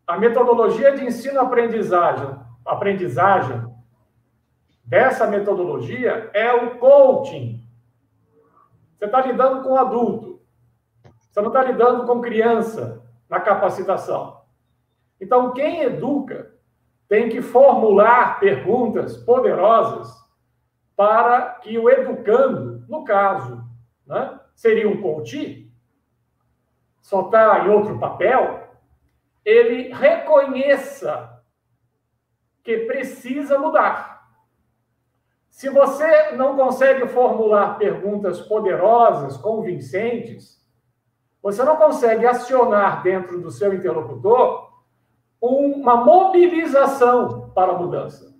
[0.05, 2.37] a metodologia de ensino-aprendizagem
[2.67, 3.65] aprendizagem
[4.85, 7.63] dessa metodologia é o coaching.
[8.99, 10.43] Você está lidando com adulto.
[11.31, 14.43] Você não está lidando com criança na capacitação.
[15.21, 16.57] Então, quem educa
[17.09, 20.13] tem que formular perguntas poderosas
[20.97, 23.65] para que o educando, no caso,
[24.05, 25.71] né, seria um coach,
[27.01, 28.69] só está em outro papel,
[29.45, 31.43] ele reconheça
[32.63, 34.13] que precisa mudar.
[35.51, 40.63] Se você não consegue formular perguntas poderosas, convincentes,
[41.43, 44.71] você não consegue acionar dentro do seu interlocutor
[45.41, 48.33] uma mobilização para a mudança.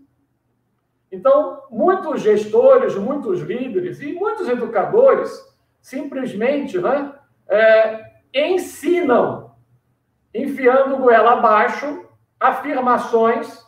[1.11, 5.52] Então, muitos gestores, muitos líderes e muitos educadores
[5.83, 7.13] simplesmente né,
[7.51, 9.53] é, ensinam
[10.35, 12.09] enfiando goela abaixo
[12.41, 13.65] afirmações,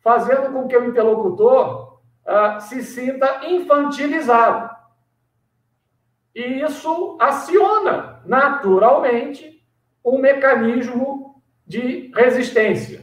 [0.00, 4.70] fazendo com que o interlocutor uh, se sinta infantilizado.
[6.34, 9.64] E isso aciona naturalmente
[10.04, 13.00] um mecanismo de resistência.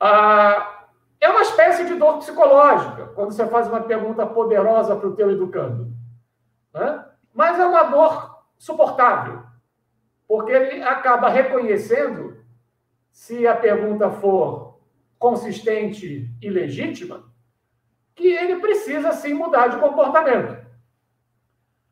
[0.00, 0.72] Uh,
[1.20, 5.30] é uma espécie de dor psicológica, quando você faz uma pergunta poderosa para o teu
[5.30, 5.92] educando.
[6.72, 7.04] Né?
[7.34, 9.42] Mas é uma dor suportável
[10.32, 12.42] porque ele acaba reconhecendo,
[13.10, 14.80] se a pergunta for
[15.18, 17.30] consistente e legítima,
[18.14, 20.56] que ele precisa sim mudar de comportamento.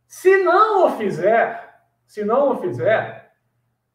[0.06, 3.34] Se não o fizer, Se não o fizer,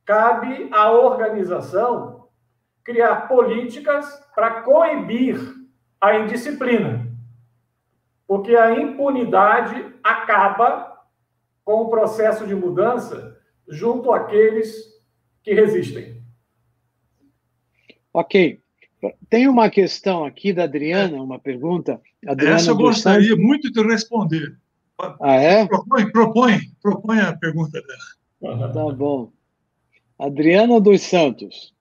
[0.05, 2.29] cabe à organização
[2.83, 5.37] criar políticas para coibir
[5.99, 7.04] a indisciplina.
[8.27, 10.95] Porque a impunidade acaba
[11.63, 14.75] com o processo de mudança junto àqueles
[15.43, 16.23] que resistem.
[18.13, 18.61] Ok.
[19.29, 22.01] Tem uma questão aqui da Adriana, uma pergunta.
[22.25, 23.43] Adriana Essa eu gostaria Santos.
[23.43, 24.57] muito de responder.
[25.21, 25.67] Ah, é?
[25.67, 28.71] Propõe, propõe, propõe a pergunta dela.
[28.71, 29.31] Tá bom.
[30.17, 31.73] Adriana dos Santos.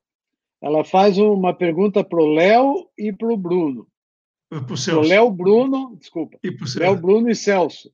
[0.61, 3.87] Ela faz uma pergunta para o Léo e para o Bruno.
[4.61, 6.39] Para o Léo Bruno, desculpa.
[6.43, 7.93] E Léo Bruno e Celso.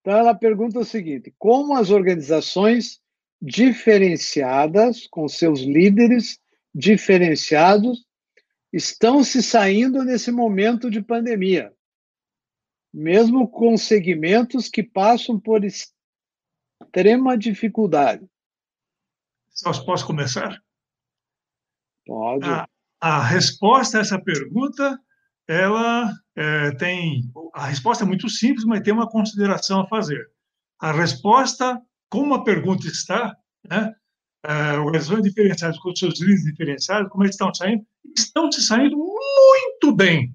[0.00, 3.00] Então ela pergunta o seguinte: como as organizações
[3.40, 6.40] diferenciadas, com seus líderes
[6.74, 8.06] diferenciados,
[8.72, 11.72] estão se saindo nesse momento de pandemia,
[12.92, 18.26] mesmo com segmentos que passam por extrema dificuldade.
[19.50, 20.58] Celso, posso começar?
[22.06, 22.48] Pode.
[22.48, 22.68] A,
[23.00, 24.98] a resposta a essa pergunta,
[25.48, 27.22] ela é, tem.
[27.54, 30.30] A resposta é muito simples, mas tem uma consideração a fazer.
[30.78, 31.80] A resposta,
[32.10, 33.34] como a pergunta está,
[33.68, 33.92] né,
[34.46, 37.84] uh, organizações diferenciadas com seus líderes diferenciados, como eles estão saindo,
[38.16, 40.32] estão se saindo muito bem.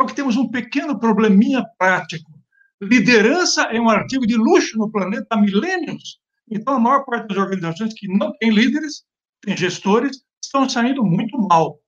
[0.00, 2.32] Só que temos um pequeno probleminha prático.
[2.80, 6.20] Liderança é um artigo de luxo no planeta há milênios.
[6.50, 9.04] Então, a maior parte das organizações que não têm líderes,
[9.42, 11.80] têm gestores, estão saindo muito mal.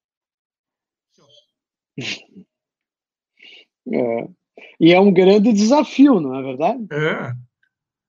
[3.91, 4.29] É.
[4.79, 6.87] E é um grande desafio, não é verdade?
[6.91, 7.33] É.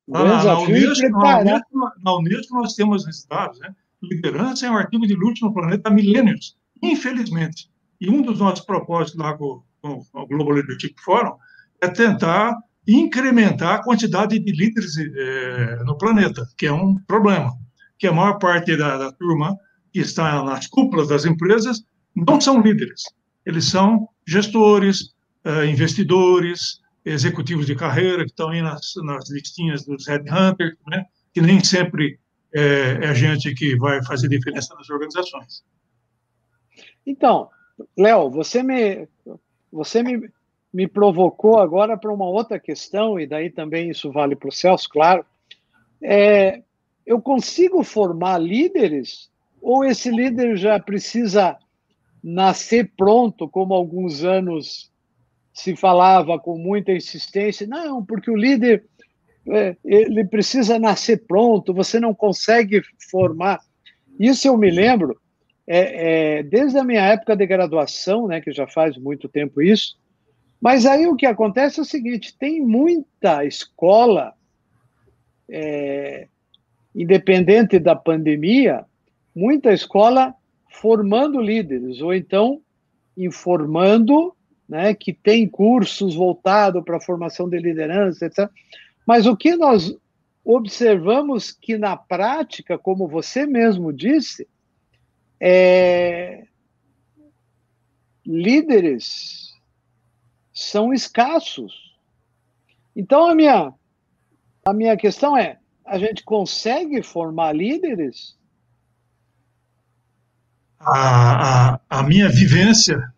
[0.08, 3.60] Na, na, Unesco, na, Unesco, na Unesco nós temos esses dados.
[3.60, 3.74] Né?
[4.02, 7.70] Liderança é um artigo de luta no planeta há milênios, infelizmente.
[8.00, 11.36] E um dos nossos propósitos lá com, com o Global Leadership Forum
[11.82, 12.58] é tentar
[12.88, 17.54] incrementar a quantidade de líderes é, no planeta, que é um problema.
[17.98, 19.56] Que a maior parte da, da turma
[19.94, 21.84] que está nas cúpulas das empresas
[22.16, 23.04] não são líderes.
[23.46, 25.14] Eles são gestores,
[25.70, 31.06] investidores, executivos de carreira que estão aí nas, nas listinhas dos headhunters, né?
[31.34, 32.20] que nem sempre
[32.54, 35.64] é, é gente que vai fazer diferença nas organizações.
[37.06, 37.50] Então,
[37.98, 39.08] Léo, você me,
[39.72, 40.30] você me,
[40.72, 44.88] me provocou agora para uma outra questão, e daí também isso vale para o Celso,
[44.90, 45.26] claro.
[46.02, 46.62] É,
[47.06, 49.32] eu consigo formar líderes
[49.62, 51.58] ou esse líder já precisa
[52.24, 54.91] nascer pronto, como alguns anos
[55.54, 58.86] se falava com muita insistência, não, porque o líder
[59.50, 63.60] é, ele precisa nascer pronto, você não consegue formar.
[64.20, 65.20] Isso eu me lembro
[65.68, 69.98] é, é, desde a minha época de graduação, né, que já faz muito tempo isso.
[70.60, 74.34] Mas aí o que acontece é o seguinte: tem muita escola,
[75.50, 76.28] é,
[76.94, 78.86] independente da pandemia,
[79.36, 80.36] muita escola
[80.70, 82.62] formando líderes, ou então
[83.18, 84.36] informando
[84.72, 88.50] né, que tem cursos voltados para a formação de liderança, etc.
[89.06, 89.94] Mas o que nós
[90.46, 94.48] observamos que na prática, como você mesmo disse,
[95.42, 96.46] é...
[98.26, 99.54] líderes
[100.54, 101.94] são escassos.
[102.96, 103.74] Então a minha
[104.64, 108.40] a minha questão é: a gente consegue formar líderes?
[110.80, 113.14] A, a, a minha vivência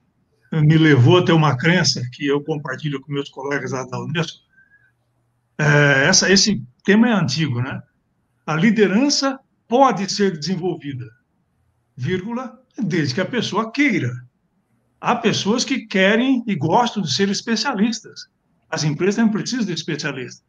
[0.61, 4.39] me levou a ter uma crença que eu compartilho com meus colegas lá da Unesco.
[5.57, 7.81] É, essa, esse tema é antigo, né?
[8.45, 11.09] A liderança pode ser desenvolvida,
[11.95, 14.11] vírgula, desde que a pessoa queira.
[15.01, 18.27] Há pessoas que querem e gostam de ser especialistas.
[18.69, 20.43] As empresas não precisam de especialistas.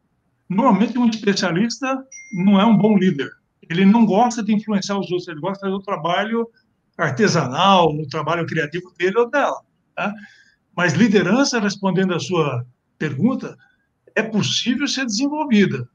[0.47, 3.31] Normalmente, um especialista não é um bom líder.
[3.67, 6.47] Ele não gosta de influenciar os outros, ele gosta do trabalho
[6.97, 9.64] artesanal, no trabalho criativo dele ou dela.
[9.95, 10.13] Tá?
[10.75, 12.65] Mas liderança, respondendo à sua
[12.97, 13.57] pergunta,
[14.13, 15.87] é possível ser desenvolvida,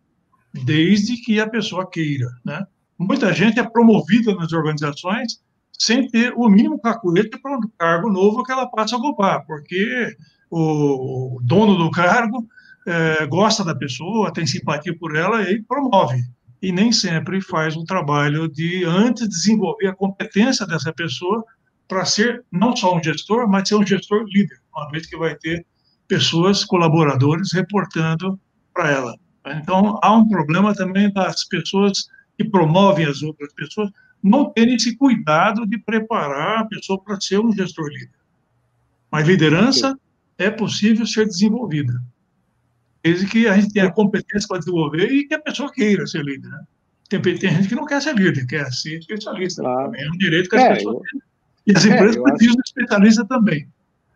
[0.64, 2.26] desde que a pessoa queira.
[2.44, 2.64] Né?
[2.98, 5.40] Muita gente é promovida nas organizações
[5.78, 10.14] sem ter o mínimo cacuete para um cargo novo que ela passa a ocupar, porque
[10.50, 12.46] o dono do cargo
[12.86, 16.20] é, gosta da pessoa, tem simpatia por ela e promove.
[16.60, 21.42] E nem sempre faz um trabalho de, antes, desenvolver a competência dessa pessoa
[21.90, 25.34] para ser não só um gestor, mas ser um gestor líder, uma vez que vai
[25.34, 25.66] ter
[26.06, 28.38] pessoas, colaboradores, reportando
[28.72, 29.16] para ela.
[29.44, 32.06] Então, há um problema também das pessoas
[32.38, 33.90] que promovem as outras pessoas
[34.22, 38.20] não terem esse cuidado de preparar a pessoa para ser um gestor líder.
[39.10, 39.98] Mas liderança
[40.38, 42.00] é possível ser desenvolvida,
[43.02, 46.50] desde que a gente tenha competência para desenvolver e que a pessoa queira ser líder.
[46.50, 46.64] Né?
[47.08, 49.62] tem, tem gente que não quer ser líder, quer ser especialista.
[49.62, 49.92] Claro.
[49.96, 51.29] É um direito que as é, pessoas têm.
[51.70, 53.68] E as é, empresas é, precisam de especialista também.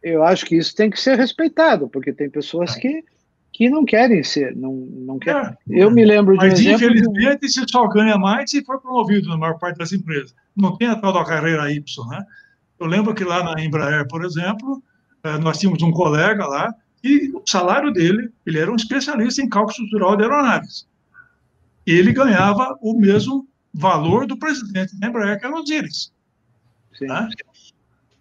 [0.02, 3.02] Eu acho que isso tem que ser respeitado, porque tem pessoas que,
[3.52, 5.42] que não querem ser, não, não querem.
[5.42, 7.48] É, eu me lembro de um Mas, infelizmente, de...
[7.48, 10.34] se só ganha mais se for promovido na maior parte das empresas.
[10.54, 12.24] Não tem a tal da carreira Y, né?
[12.78, 14.82] Eu lembro que lá na Embraer, por exemplo,
[15.22, 19.48] eh, nós tínhamos um colega lá e o salário dele, ele era um especialista em
[19.48, 20.86] cálculo estrutural de aeronaves.
[21.86, 26.12] Ele ganhava o mesmo valor do presidente da Embraer, que era o Osiris.
[27.06, 27.28] Tá?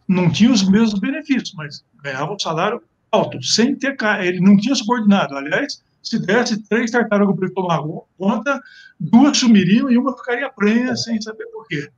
[0.08, 4.76] Não tinha os mesmos benefícios, mas ganhava um salário alto, sem ter ele não tinha
[4.76, 5.36] subordinado.
[5.36, 7.82] Aliás, se desse três tartarugas para ele tomar
[8.18, 8.62] conta,
[9.00, 11.90] duas sumiriam e uma ficaria prenha sem saber por quê.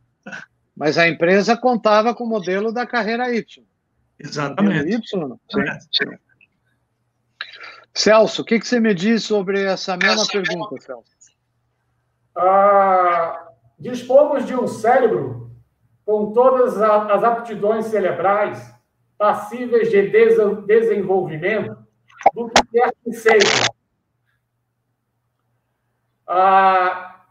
[0.75, 3.65] Mas a empresa contava com o modelo da carreira Y.
[4.19, 4.93] Exatamente.
[4.93, 5.01] Y,
[5.49, 6.17] Sim.
[7.93, 11.15] Celso, o que, que você me diz sobre essa mesma pergunta, Celso?
[12.37, 13.47] Ah,
[13.79, 15.44] dispomos de um cérebro
[16.05, 18.73] com todas as aptidões cerebrais
[19.17, 20.09] passíveis de
[20.65, 21.77] desenvolvimento
[22.33, 23.65] do que quer que seja.
[26.27, 27.23] Ah,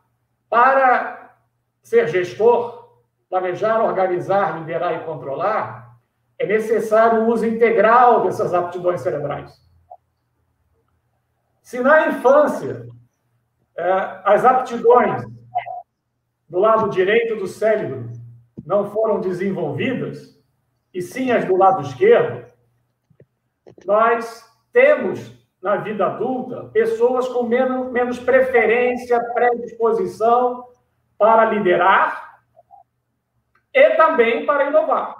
[0.49, 1.37] para
[1.83, 5.99] ser gestor, planejar, organizar, liderar e controlar,
[6.39, 9.63] é necessário o uso integral dessas aptidões cerebrais.
[11.63, 12.87] Se na infância
[13.77, 15.25] é, as aptidões
[16.49, 18.11] do lado direito do cérebro
[18.65, 20.41] não foram desenvolvidas,
[20.93, 22.47] e sim as do lado esquerdo,
[23.85, 30.65] nós temos na vida adulta pessoas com menos, menos preferência, predisposição
[31.19, 32.41] para liderar
[33.73, 35.17] e também para inovar,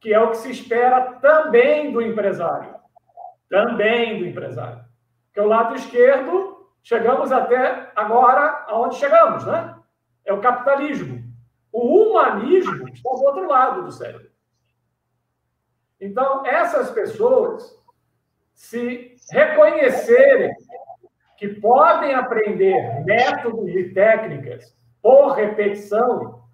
[0.00, 2.76] que é o que se espera também do empresário
[3.48, 4.84] também do empresário.
[5.26, 9.74] Porque o lado esquerdo, chegamos até agora aonde chegamos, né?
[10.24, 11.15] É o capitalismo.
[11.78, 14.30] O humanismo está do outro lado do cérebro.
[16.00, 17.78] Então, essas pessoas,
[18.54, 20.54] se reconhecerem
[21.36, 26.48] que podem aprender métodos e técnicas por repetição,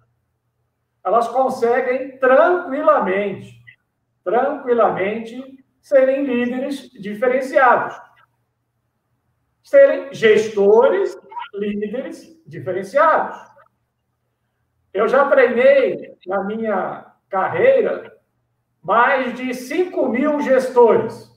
[1.05, 3.63] elas conseguem tranquilamente,
[4.25, 7.95] tranquilamente serem líderes diferenciados.
[9.63, 11.17] Serem gestores,
[11.53, 13.52] líderes diferenciados.
[14.93, 18.15] Eu já treinei na minha carreira
[18.81, 21.31] mais de 5 mil gestores.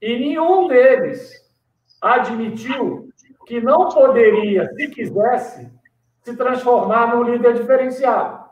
[0.00, 1.32] E nenhum deles
[2.00, 3.08] admitiu
[3.46, 5.70] que não poderia, se quisesse,
[6.22, 8.44] se transformar num líder diferenciado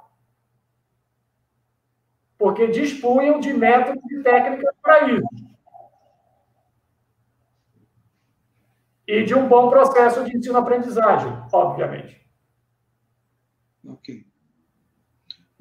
[2.43, 5.29] porque dispunham de métodos e técnicas para isso.
[9.07, 12.21] E de um bom processo de ensino-aprendizagem, obviamente.
[13.87, 14.27] Ok.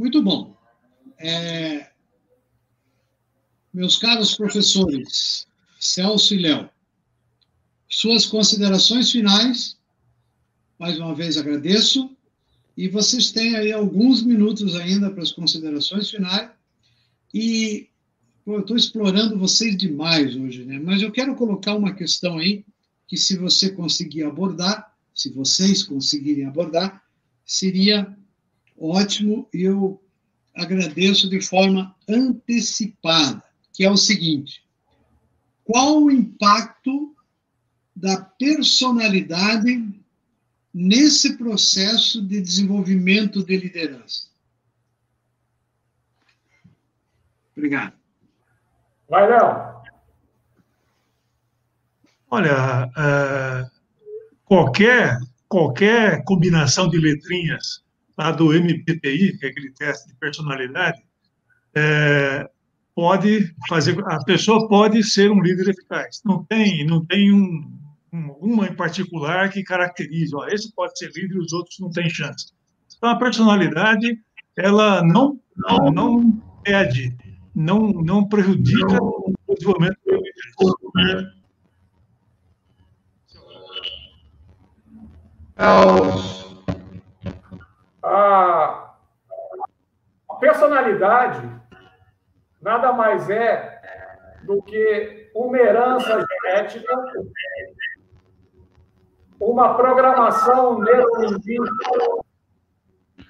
[0.01, 0.57] Muito bom.
[1.19, 1.91] É...
[3.71, 5.45] Meus caros professores,
[5.79, 6.67] Celso e Léo,
[7.87, 9.77] suas considerações finais,
[10.79, 12.17] mais uma vez agradeço,
[12.75, 16.49] e vocês têm aí alguns minutos ainda para as considerações finais,
[17.31, 17.87] e
[18.43, 20.79] pô, eu estou explorando vocês demais hoje, né?
[20.79, 22.65] Mas eu quero colocar uma questão aí
[23.07, 27.03] que, se você conseguir abordar, se vocês conseguirem abordar,
[27.45, 28.17] seria
[28.81, 30.01] ótimo e eu
[30.55, 33.43] agradeço de forma antecipada,
[33.73, 34.65] que é o seguinte:
[35.63, 37.15] qual o impacto
[37.95, 40.01] da personalidade
[40.73, 44.31] nesse processo de desenvolvimento de liderança?
[47.55, 47.93] Obrigado.
[49.07, 49.71] Vai, Léo.
[52.29, 53.69] Olha, uh,
[54.45, 57.83] qualquer, qualquer combinação de letrinhas
[58.21, 61.01] lá do MPTI, que é aquele teste de personalidade,
[61.75, 62.47] é,
[62.93, 66.21] pode fazer, a pessoa pode ser um líder eficaz.
[66.23, 67.71] Não tem, não tem um,
[68.13, 71.89] um, uma em particular que caracterize, ó, esse pode ser líder e os outros não
[71.89, 72.53] têm chance.
[72.95, 74.19] Então, a personalidade,
[74.55, 76.31] ela não, não, não
[76.63, 77.17] pede
[77.55, 79.33] não, não prejudica não.
[79.47, 80.21] o desenvolvimento do
[88.03, 88.95] A
[90.39, 91.47] personalidade
[92.61, 93.79] nada mais é
[94.43, 96.93] do que uma herança genética,
[99.39, 102.21] uma programação neurolinguística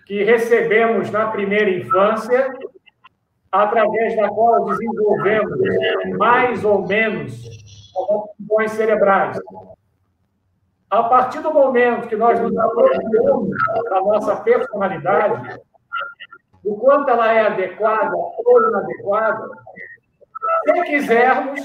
[0.06, 2.54] que recebemos na primeira infância
[3.52, 5.60] através da qual desenvolvemos
[6.18, 9.38] mais ou menos funções cerebrais.
[10.92, 13.50] A partir do momento que nós nos aproximamos
[13.90, 15.58] da nossa personalidade,
[16.62, 19.50] do quanto ela é adequada ou inadequada,
[20.66, 21.62] se quisermos,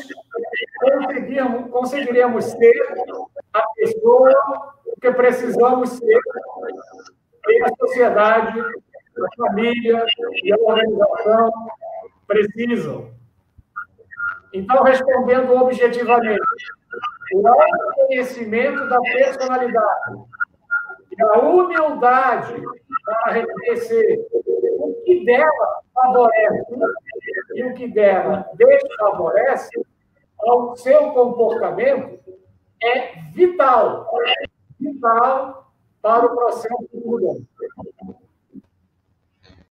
[0.80, 3.04] conseguirmos, conseguiremos ser
[3.52, 4.32] a pessoa
[5.00, 6.20] que precisamos ser
[7.48, 10.04] e a sociedade, a família
[10.44, 11.50] e a organização
[12.28, 13.10] precisam.
[14.52, 16.40] Então, respondendo objetivamente,
[17.34, 20.16] o autoconhecimento da personalidade
[21.10, 22.62] e a humildade
[23.04, 24.26] para reconhecer
[24.78, 26.66] o que dela favorece
[27.54, 29.70] e o que dela desfavorece
[30.38, 32.18] ao seu comportamento
[32.82, 34.08] é vital,
[34.78, 35.72] vital
[36.02, 37.55] para o processo de mudança.